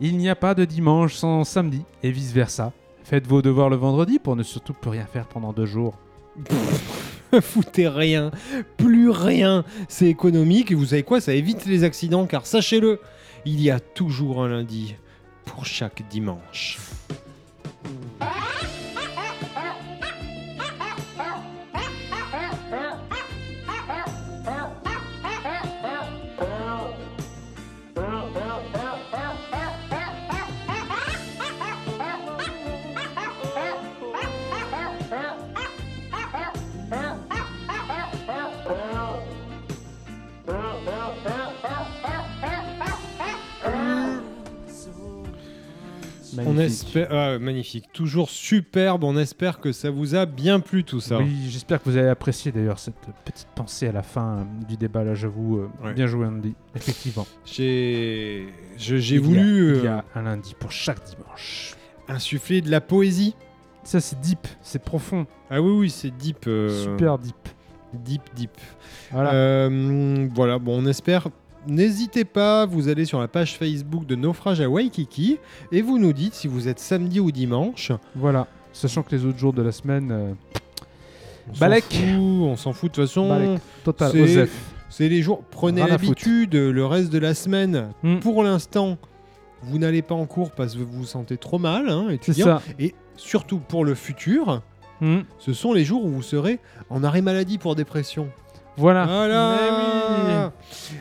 [0.00, 2.72] Il n'y a pas de dimanche sans samedi, et vice-versa.
[3.02, 5.96] Faites vos devoirs le vendredi pour ne surtout plus rien faire pendant deux jours.
[7.40, 8.30] Foutez rien,
[8.76, 9.64] plus rien.
[9.88, 11.20] C'est économique et vous savez quoi?
[11.20, 13.00] Ça évite les accidents car sachez-le,
[13.44, 14.96] il y a toujours un lundi
[15.44, 16.78] pour chaque dimanche.
[46.38, 46.86] On Magnifique.
[46.88, 49.04] espère, ah, magnifique, toujours superbe.
[49.04, 51.18] On espère que ça vous a bien plu tout ça.
[51.18, 54.76] Oui, j'espère que vous avez apprécié d'ailleurs cette petite pensée à la fin euh, du
[54.76, 55.04] débat.
[55.04, 55.94] Là, j'avoue, euh, Ouais.
[55.94, 56.54] bien joué Andy.
[56.74, 57.26] Effectivement.
[57.44, 61.74] J'ai, j'ai Il y a- voulu Il y euh, a un lundi pour chaque dimanche.
[62.08, 63.34] insuffler de la poésie.
[63.82, 66.46] Ça, c'est deep, c'est profond, Ah oui, oui, c'est deep.
[66.48, 67.34] euh, super deep.
[67.94, 68.50] Deep, deep.
[69.12, 69.32] Voilà.
[69.32, 71.28] Euh, voilà, bon, on espère.
[71.66, 75.38] N'hésitez pas, vous allez sur la page Facebook de Naufrage à Waikiki
[75.72, 77.92] et vous nous dites si vous êtes samedi ou dimanche.
[78.14, 78.46] Voilà.
[78.72, 80.32] Sachant que les autres jours de la semaine, euh,
[81.50, 81.84] On s'en Balek.
[81.84, 83.28] fout, On s'en fout de toute façon.
[83.28, 83.60] Balek.
[83.84, 84.50] total, c'est- Osef.
[84.88, 85.42] C'est les jours.
[85.50, 87.88] Prenez Rien à l'habitude, le reste de la semaine.
[88.04, 88.18] Hmm.
[88.20, 88.96] Pour l'instant,
[89.62, 92.46] vous n'allez pas en cours parce que vous vous sentez trop mal, hein, C'est étudiant.
[92.46, 92.62] ça.
[92.78, 94.62] Et surtout pour le futur,
[95.00, 95.20] Hmm.
[95.38, 98.28] ce sont les jours où vous serez en arrêt maladie pour dépression.
[98.76, 99.04] Voilà.
[99.06, 99.56] Voilà.
[100.26, 100.92] Mais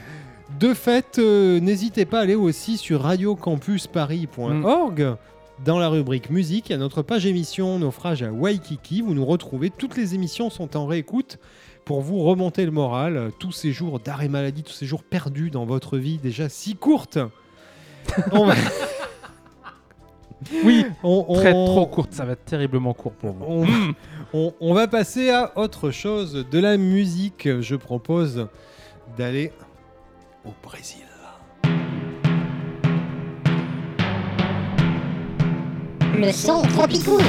[0.59, 5.15] De fait, euh, n'hésitez pas à aller aussi sur radiocampusparis.org.
[5.63, 9.01] Dans la rubrique musique, il y a notre page émission Naufrage à Waikiki.
[9.01, 9.69] Vous nous retrouvez.
[9.69, 11.39] Toutes les émissions sont en réécoute
[11.85, 13.31] pour vous remonter le moral.
[13.39, 17.19] Tous ces jours d'arrêt maladie, tous ces jours perdus dans votre vie déjà si courte.
[18.33, 18.53] on, va-
[20.63, 22.13] Oui, on- très trop courte.
[22.13, 23.45] Ça va être terriblement court pour vous.
[23.47, 23.65] on,
[24.33, 26.45] on- on va passer à autre chose.
[26.51, 28.47] De la musique, je propose
[29.17, 29.51] d'aller
[30.45, 30.99] au Brésil.
[36.17, 37.21] Le son tropicool.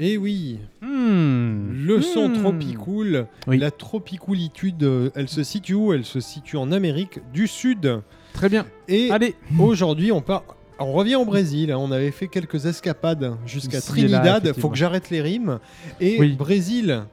[0.00, 1.70] Eh oui, Hmm.
[1.86, 2.40] le son Hmm.
[2.40, 3.58] tropicool, Oui.
[3.58, 5.92] la tropicoolitude, euh, elle se situe où?
[5.92, 8.00] Elle se situe en Amérique du Sud.
[8.32, 8.66] Très bien.
[8.88, 9.36] Et Allez.
[9.58, 10.53] aujourd'hui, on part.
[10.80, 11.76] On revient au Brésil, hein.
[11.78, 14.70] on avait fait quelques escapades jusqu'à Trinidad, faut effectivement.
[14.70, 15.58] que j'arrête les rimes.
[16.00, 16.32] Et Oui.
[16.34, 17.04] Brésil.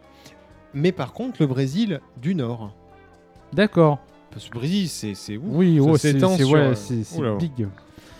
[0.73, 2.73] Mais par contre, le Brésil du Nord.
[3.53, 3.99] D'accord.
[4.31, 5.43] Parce que le Brésil, c'est c'est ouf.
[5.45, 6.71] Oui, oh, c'est c'est- ouais,
[7.19, 7.67] euh, big.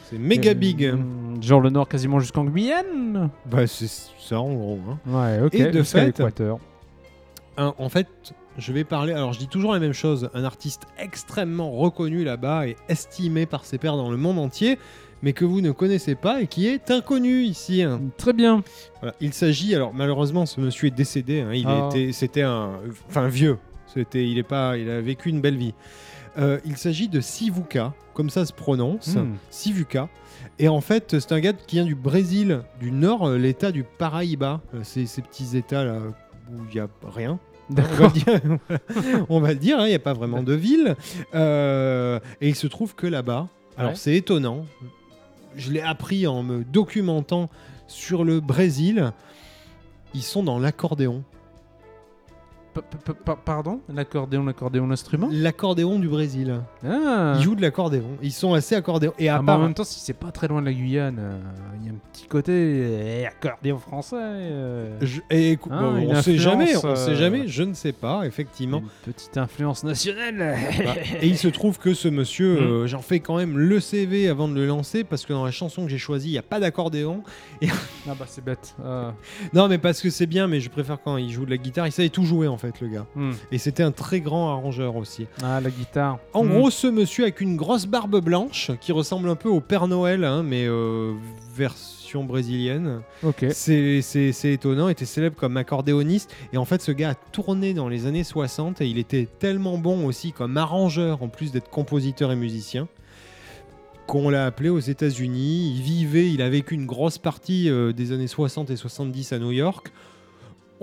[0.10, 0.92] C'est méga Euh, big.
[0.94, 3.30] hmm, Genre le nord quasiment jusqu'en Guyane.
[3.50, 3.88] Bah, c'est
[4.20, 4.80] ça en gros.
[4.89, 5.00] hein.
[5.08, 5.56] Ouais, ok.
[5.56, 6.22] Et de fait-.
[7.58, 8.08] Un- en fait,
[8.58, 9.14] je vais parler.
[9.14, 10.30] Alors, je dis toujours la même chose.
[10.34, 14.78] Un artiste extrêmement reconnu là-bas et estimé par ses pairs dans le monde entier,
[15.24, 17.82] mais que vous ne connaissez pas et qui est inconnu ici.
[17.84, 18.01] hein.
[18.17, 18.63] Très bien.
[19.01, 19.15] Voilà.
[19.22, 19.76] Il s'agit.
[19.76, 21.41] Alors, malheureusement, ce monsieur est décédé.
[21.41, 21.53] hein.
[21.53, 21.89] Il Ah.
[21.89, 22.11] était.
[22.11, 22.72] C'était un.
[23.07, 23.57] Enfin, vieux.
[23.93, 24.28] C'était.
[24.28, 24.78] Il est pas.
[24.78, 25.74] Il a vécu une belle vie.
[26.38, 29.15] Euh, il s'agit de Sivuca, comme ça se prononce.
[29.15, 29.34] Hmm.
[29.49, 30.07] Sivuca.
[30.59, 33.84] Et en fait, c'est un gars qui vient du Brésil, du nord, euh, l'état du
[33.84, 34.61] Paraíba.
[34.74, 35.97] Euh, C'est ces petits états là
[36.51, 37.38] où il n'y a rien.
[37.69, 38.11] On va D'accord.
[38.13, 38.59] le dire,
[39.30, 40.95] on va le dire, hein, il n'y a pas vraiment de ville.
[41.36, 43.47] Euh, et il se trouve que là-bas,
[43.78, 43.95] alors Ouais.
[43.97, 44.65] c'est étonnant,
[45.56, 47.49] je l'ai appris en me documentant
[47.88, 49.12] sur le Brésil,
[50.14, 51.24] ils sont dans l'accordéon.
[52.74, 53.82] Pa- pa- pa- pardon?
[53.93, 55.30] L'accordéon, l'accordéon, l'instrument?
[55.32, 56.61] L'accordéon du Brésil.
[56.86, 58.03] Ah Ils jouent de l'accordéon.
[58.22, 59.13] Ils sont assez accordéons.
[59.19, 61.17] Et à Ah, part, en même temps, si c'est pas très loin de la Guyane,
[61.19, 61.38] euh,
[61.80, 64.15] il y a un petit côté euh, accordéon français.
[64.19, 67.74] euh, Je- et écou- Ah, bon, on sait jamais, on sait euh, jamais, je ne
[67.74, 68.80] sais pas, effectivement.
[68.80, 70.55] Une petite influence nationale.
[70.86, 72.63] Bah, et il se trouve que ce monsieur, Hmm.
[72.63, 75.51] euh, j'en fais quand même le CV avant de le lancer parce que dans la
[75.51, 77.24] chanson que j'ai choisie, il n'y a pas d'accordéon.
[78.07, 78.76] Ah bah c'est bête.
[78.84, 79.13] Ah.
[79.53, 81.88] Non, mais parce que c'est bien, mais je préfère quand il joue de la guitare.
[81.88, 83.05] Il savait tout jouer en fait, le gars.
[83.16, 83.32] Hmm.
[83.51, 85.28] Et c'était un très grand arrangeur aussi.
[85.43, 86.20] Ah, la guitare.
[86.34, 86.49] En Hmm.
[86.49, 90.24] gros, ce monsieur avec une grosse barbe blanche qui ressemble un peu au Père Noël,
[90.24, 91.14] hein, mais euh,
[91.55, 93.01] version brésilienne.
[93.24, 93.45] Ok.
[93.51, 94.01] C'est
[94.43, 96.34] étonnant, il était célèbre comme accordéoniste.
[96.53, 99.78] Et en fait, ce gars a tourné dans les années 60 et il était tellement
[99.78, 102.88] bon aussi comme arrangeur, en plus d'être compositeur et musicien,
[104.07, 105.74] qu'on l'a appelé aux États-Unis.
[105.76, 109.39] Il vivait, il a vécu une grosse partie euh, des années 60 et 70 à
[109.39, 109.91] New York.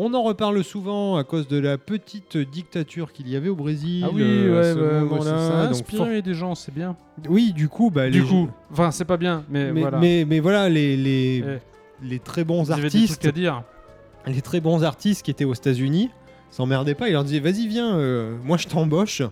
[0.01, 4.05] On en reparle souvent à cause de la petite dictature qu'il y avait au Brésil.
[4.07, 5.65] Ah oui, euh, ouais, ça.
[5.67, 6.97] Donc, Inspirer des gens, c'est bien.
[7.29, 9.99] Oui, du coup, bah, Du les- coup, enfin, c'est pas bien, mais, mais, voilà.
[9.99, 11.59] mais, mais voilà, les, les, Eh,
[12.07, 13.65] les très bons artistes trucs à dire.
[14.27, 16.11] les très bons artistes qui étaient aux États-Unis
[16.53, 17.09] s'emmerdaient pas.
[17.09, 19.23] Ils leur disaient Vas-y, viens, euh, moi je t'embauche.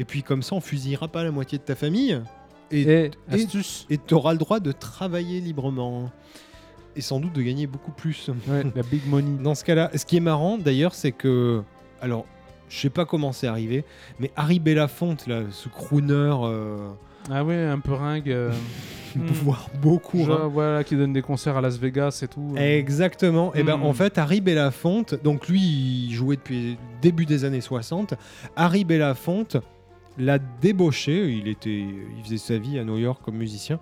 [0.00, 2.20] Et puis comme ça, on fusillera pas la moitié de ta famille.
[2.72, 3.46] Et Et, et-
[3.90, 6.10] et t'auras le droit de travailler librement.
[6.96, 8.30] Et sans doute de gagner beaucoup plus.
[8.48, 9.36] Ouais, la big money.
[9.42, 11.62] Dans ce cas-là, ce qui est marrant d'ailleurs, c'est que.
[12.00, 12.24] Alors,
[12.68, 13.84] je sais pas comment c'est arrivé,
[14.18, 16.88] mais Harry Belafonte, là, ce crooner, euh,
[17.30, 18.30] Ah ouais, un peu ringue.
[18.30, 18.50] euh,
[19.16, 19.26] hmm.
[19.44, 20.24] voire beaucoup.
[20.24, 20.50] genre, hein.
[20.52, 22.54] voilà, qui donne des concerts à Las Vegas et tout.
[22.56, 22.78] euh.
[22.78, 23.54] Exactement.
[23.54, 23.82] Et ben Hmm.
[23.84, 25.60] en fait, Harry Belafonte, donc lui,
[26.08, 28.14] il jouait depuis le début des années 60.
[28.56, 29.58] Harry Belafonte
[30.18, 31.30] l'a débauché.
[31.32, 31.70] Il était,
[32.16, 33.78] il faisait sa vie à New York comme musicien.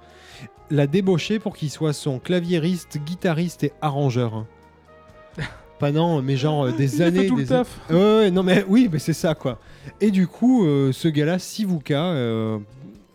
[0.70, 4.46] L'a débauché pour qu'il soit son claviériste, guitariste et arrangeur.
[5.78, 7.20] Pas non, mais genre euh, des Il a années.
[7.22, 7.80] fait tout le des taf.
[7.90, 9.58] Ouais, ouais, non mais oui, mais c'est ça quoi.
[10.00, 12.58] Et du coup, euh, ce gars-là, Sivuka, euh,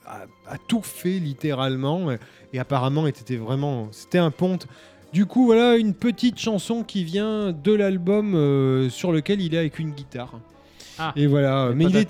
[0.06, 2.18] a, a tout fait littéralement, euh,
[2.54, 4.68] et apparemment était vraiment, c'était un ponte.
[5.14, 9.80] Du coup, voilà une petite chanson qui vient de l'album sur lequel il est avec
[9.80, 10.40] une guitare.
[11.00, 11.14] Ah.
[11.16, 12.08] et voilà, mais il est,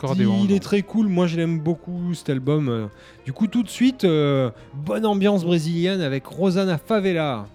[0.49, 1.07] il très cool.
[1.07, 2.69] Moi, je l'aime beaucoup cet album.
[2.69, 2.87] euh.
[3.25, 7.45] Du coup, tout de suite, euh, bonne ambiance brésilienne avec Rosana Favela.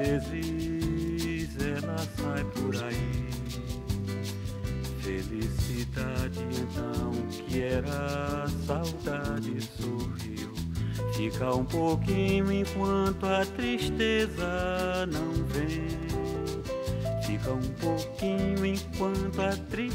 [0.00, 3.30] Vezes ela sai por aí.
[5.00, 10.52] Felicidade então que era saudade sorriu.
[11.14, 15.88] Fica um pouquinho enquanto a tristeza não vem.
[17.26, 19.89] Fica um pouquinho enquanto a tristeza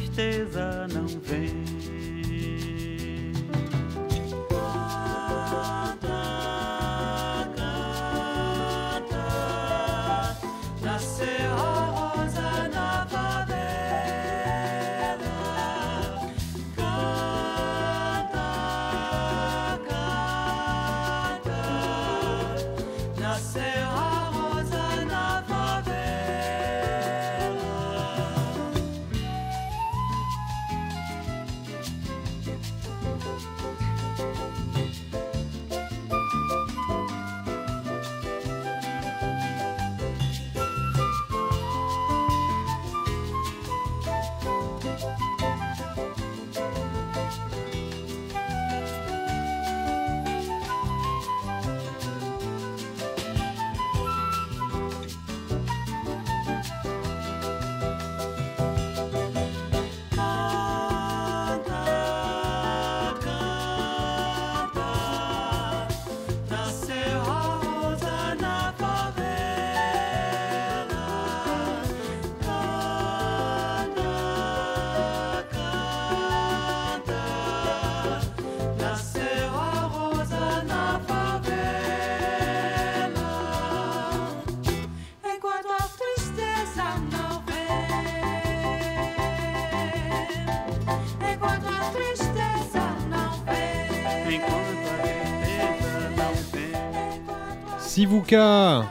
[98.00, 98.86] Sivuka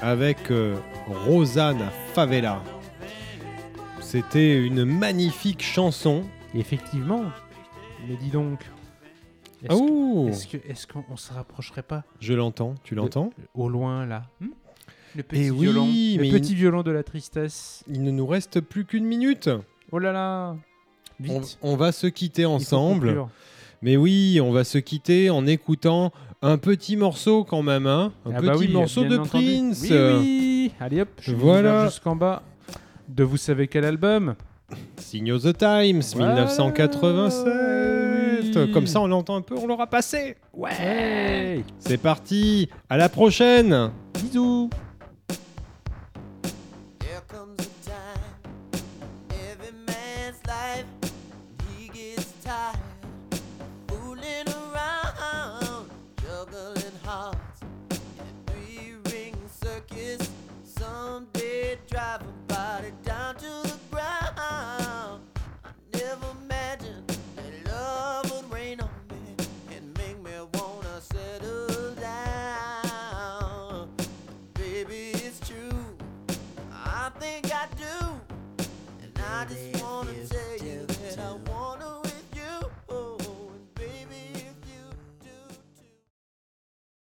[0.00, 0.76] avec euh,
[1.26, 2.62] Rosanna Favela.
[4.00, 6.22] C'était une magnifique chanson.
[6.54, 7.24] Effectivement,
[8.08, 8.60] mais dis donc.
[9.64, 13.68] Est-ce que- ouh est-ce que- est-ce qu'on se rapprocherait pas Je l'entends, tu l'entends au
[13.68, 14.46] loin là hmm
[15.16, 17.82] Le petit Eh oui, violon, le il- petit violon de la tristesse.
[17.88, 19.50] Il ne nous reste plus qu'une minute.
[19.90, 20.56] Oh là là,
[21.28, 21.58] On, vite.
[21.60, 23.26] on va se quitter ensemble.
[23.82, 26.12] Mais oui, on va se quitter en écoutant
[26.42, 29.28] un petit morceau quand même, hein un Ah petit bah oui, morceau de entendu.
[29.28, 29.80] Prince.
[29.82, 30.72] Oui, oui.
[30.80, 31.86] Allez hop, je Voilà.
[31.86, 32.42] jusqu'en bas
[33.08, 34.34] de vous savez quel album?
[34.96, 36.34] Signal the Times, Voilà.
[36.44, 38.56] 1987.
[38.56, 38.72] Oui.
[38.72, 40.36] Comme ça, on l'entend un peu, on l'aura passé.
[40.54, 41.62] Ouais.
[41.78, 42.68] C'est parti.
[42.90, 43.90] À la prochaine.
[44.14, 44.68] Bisous.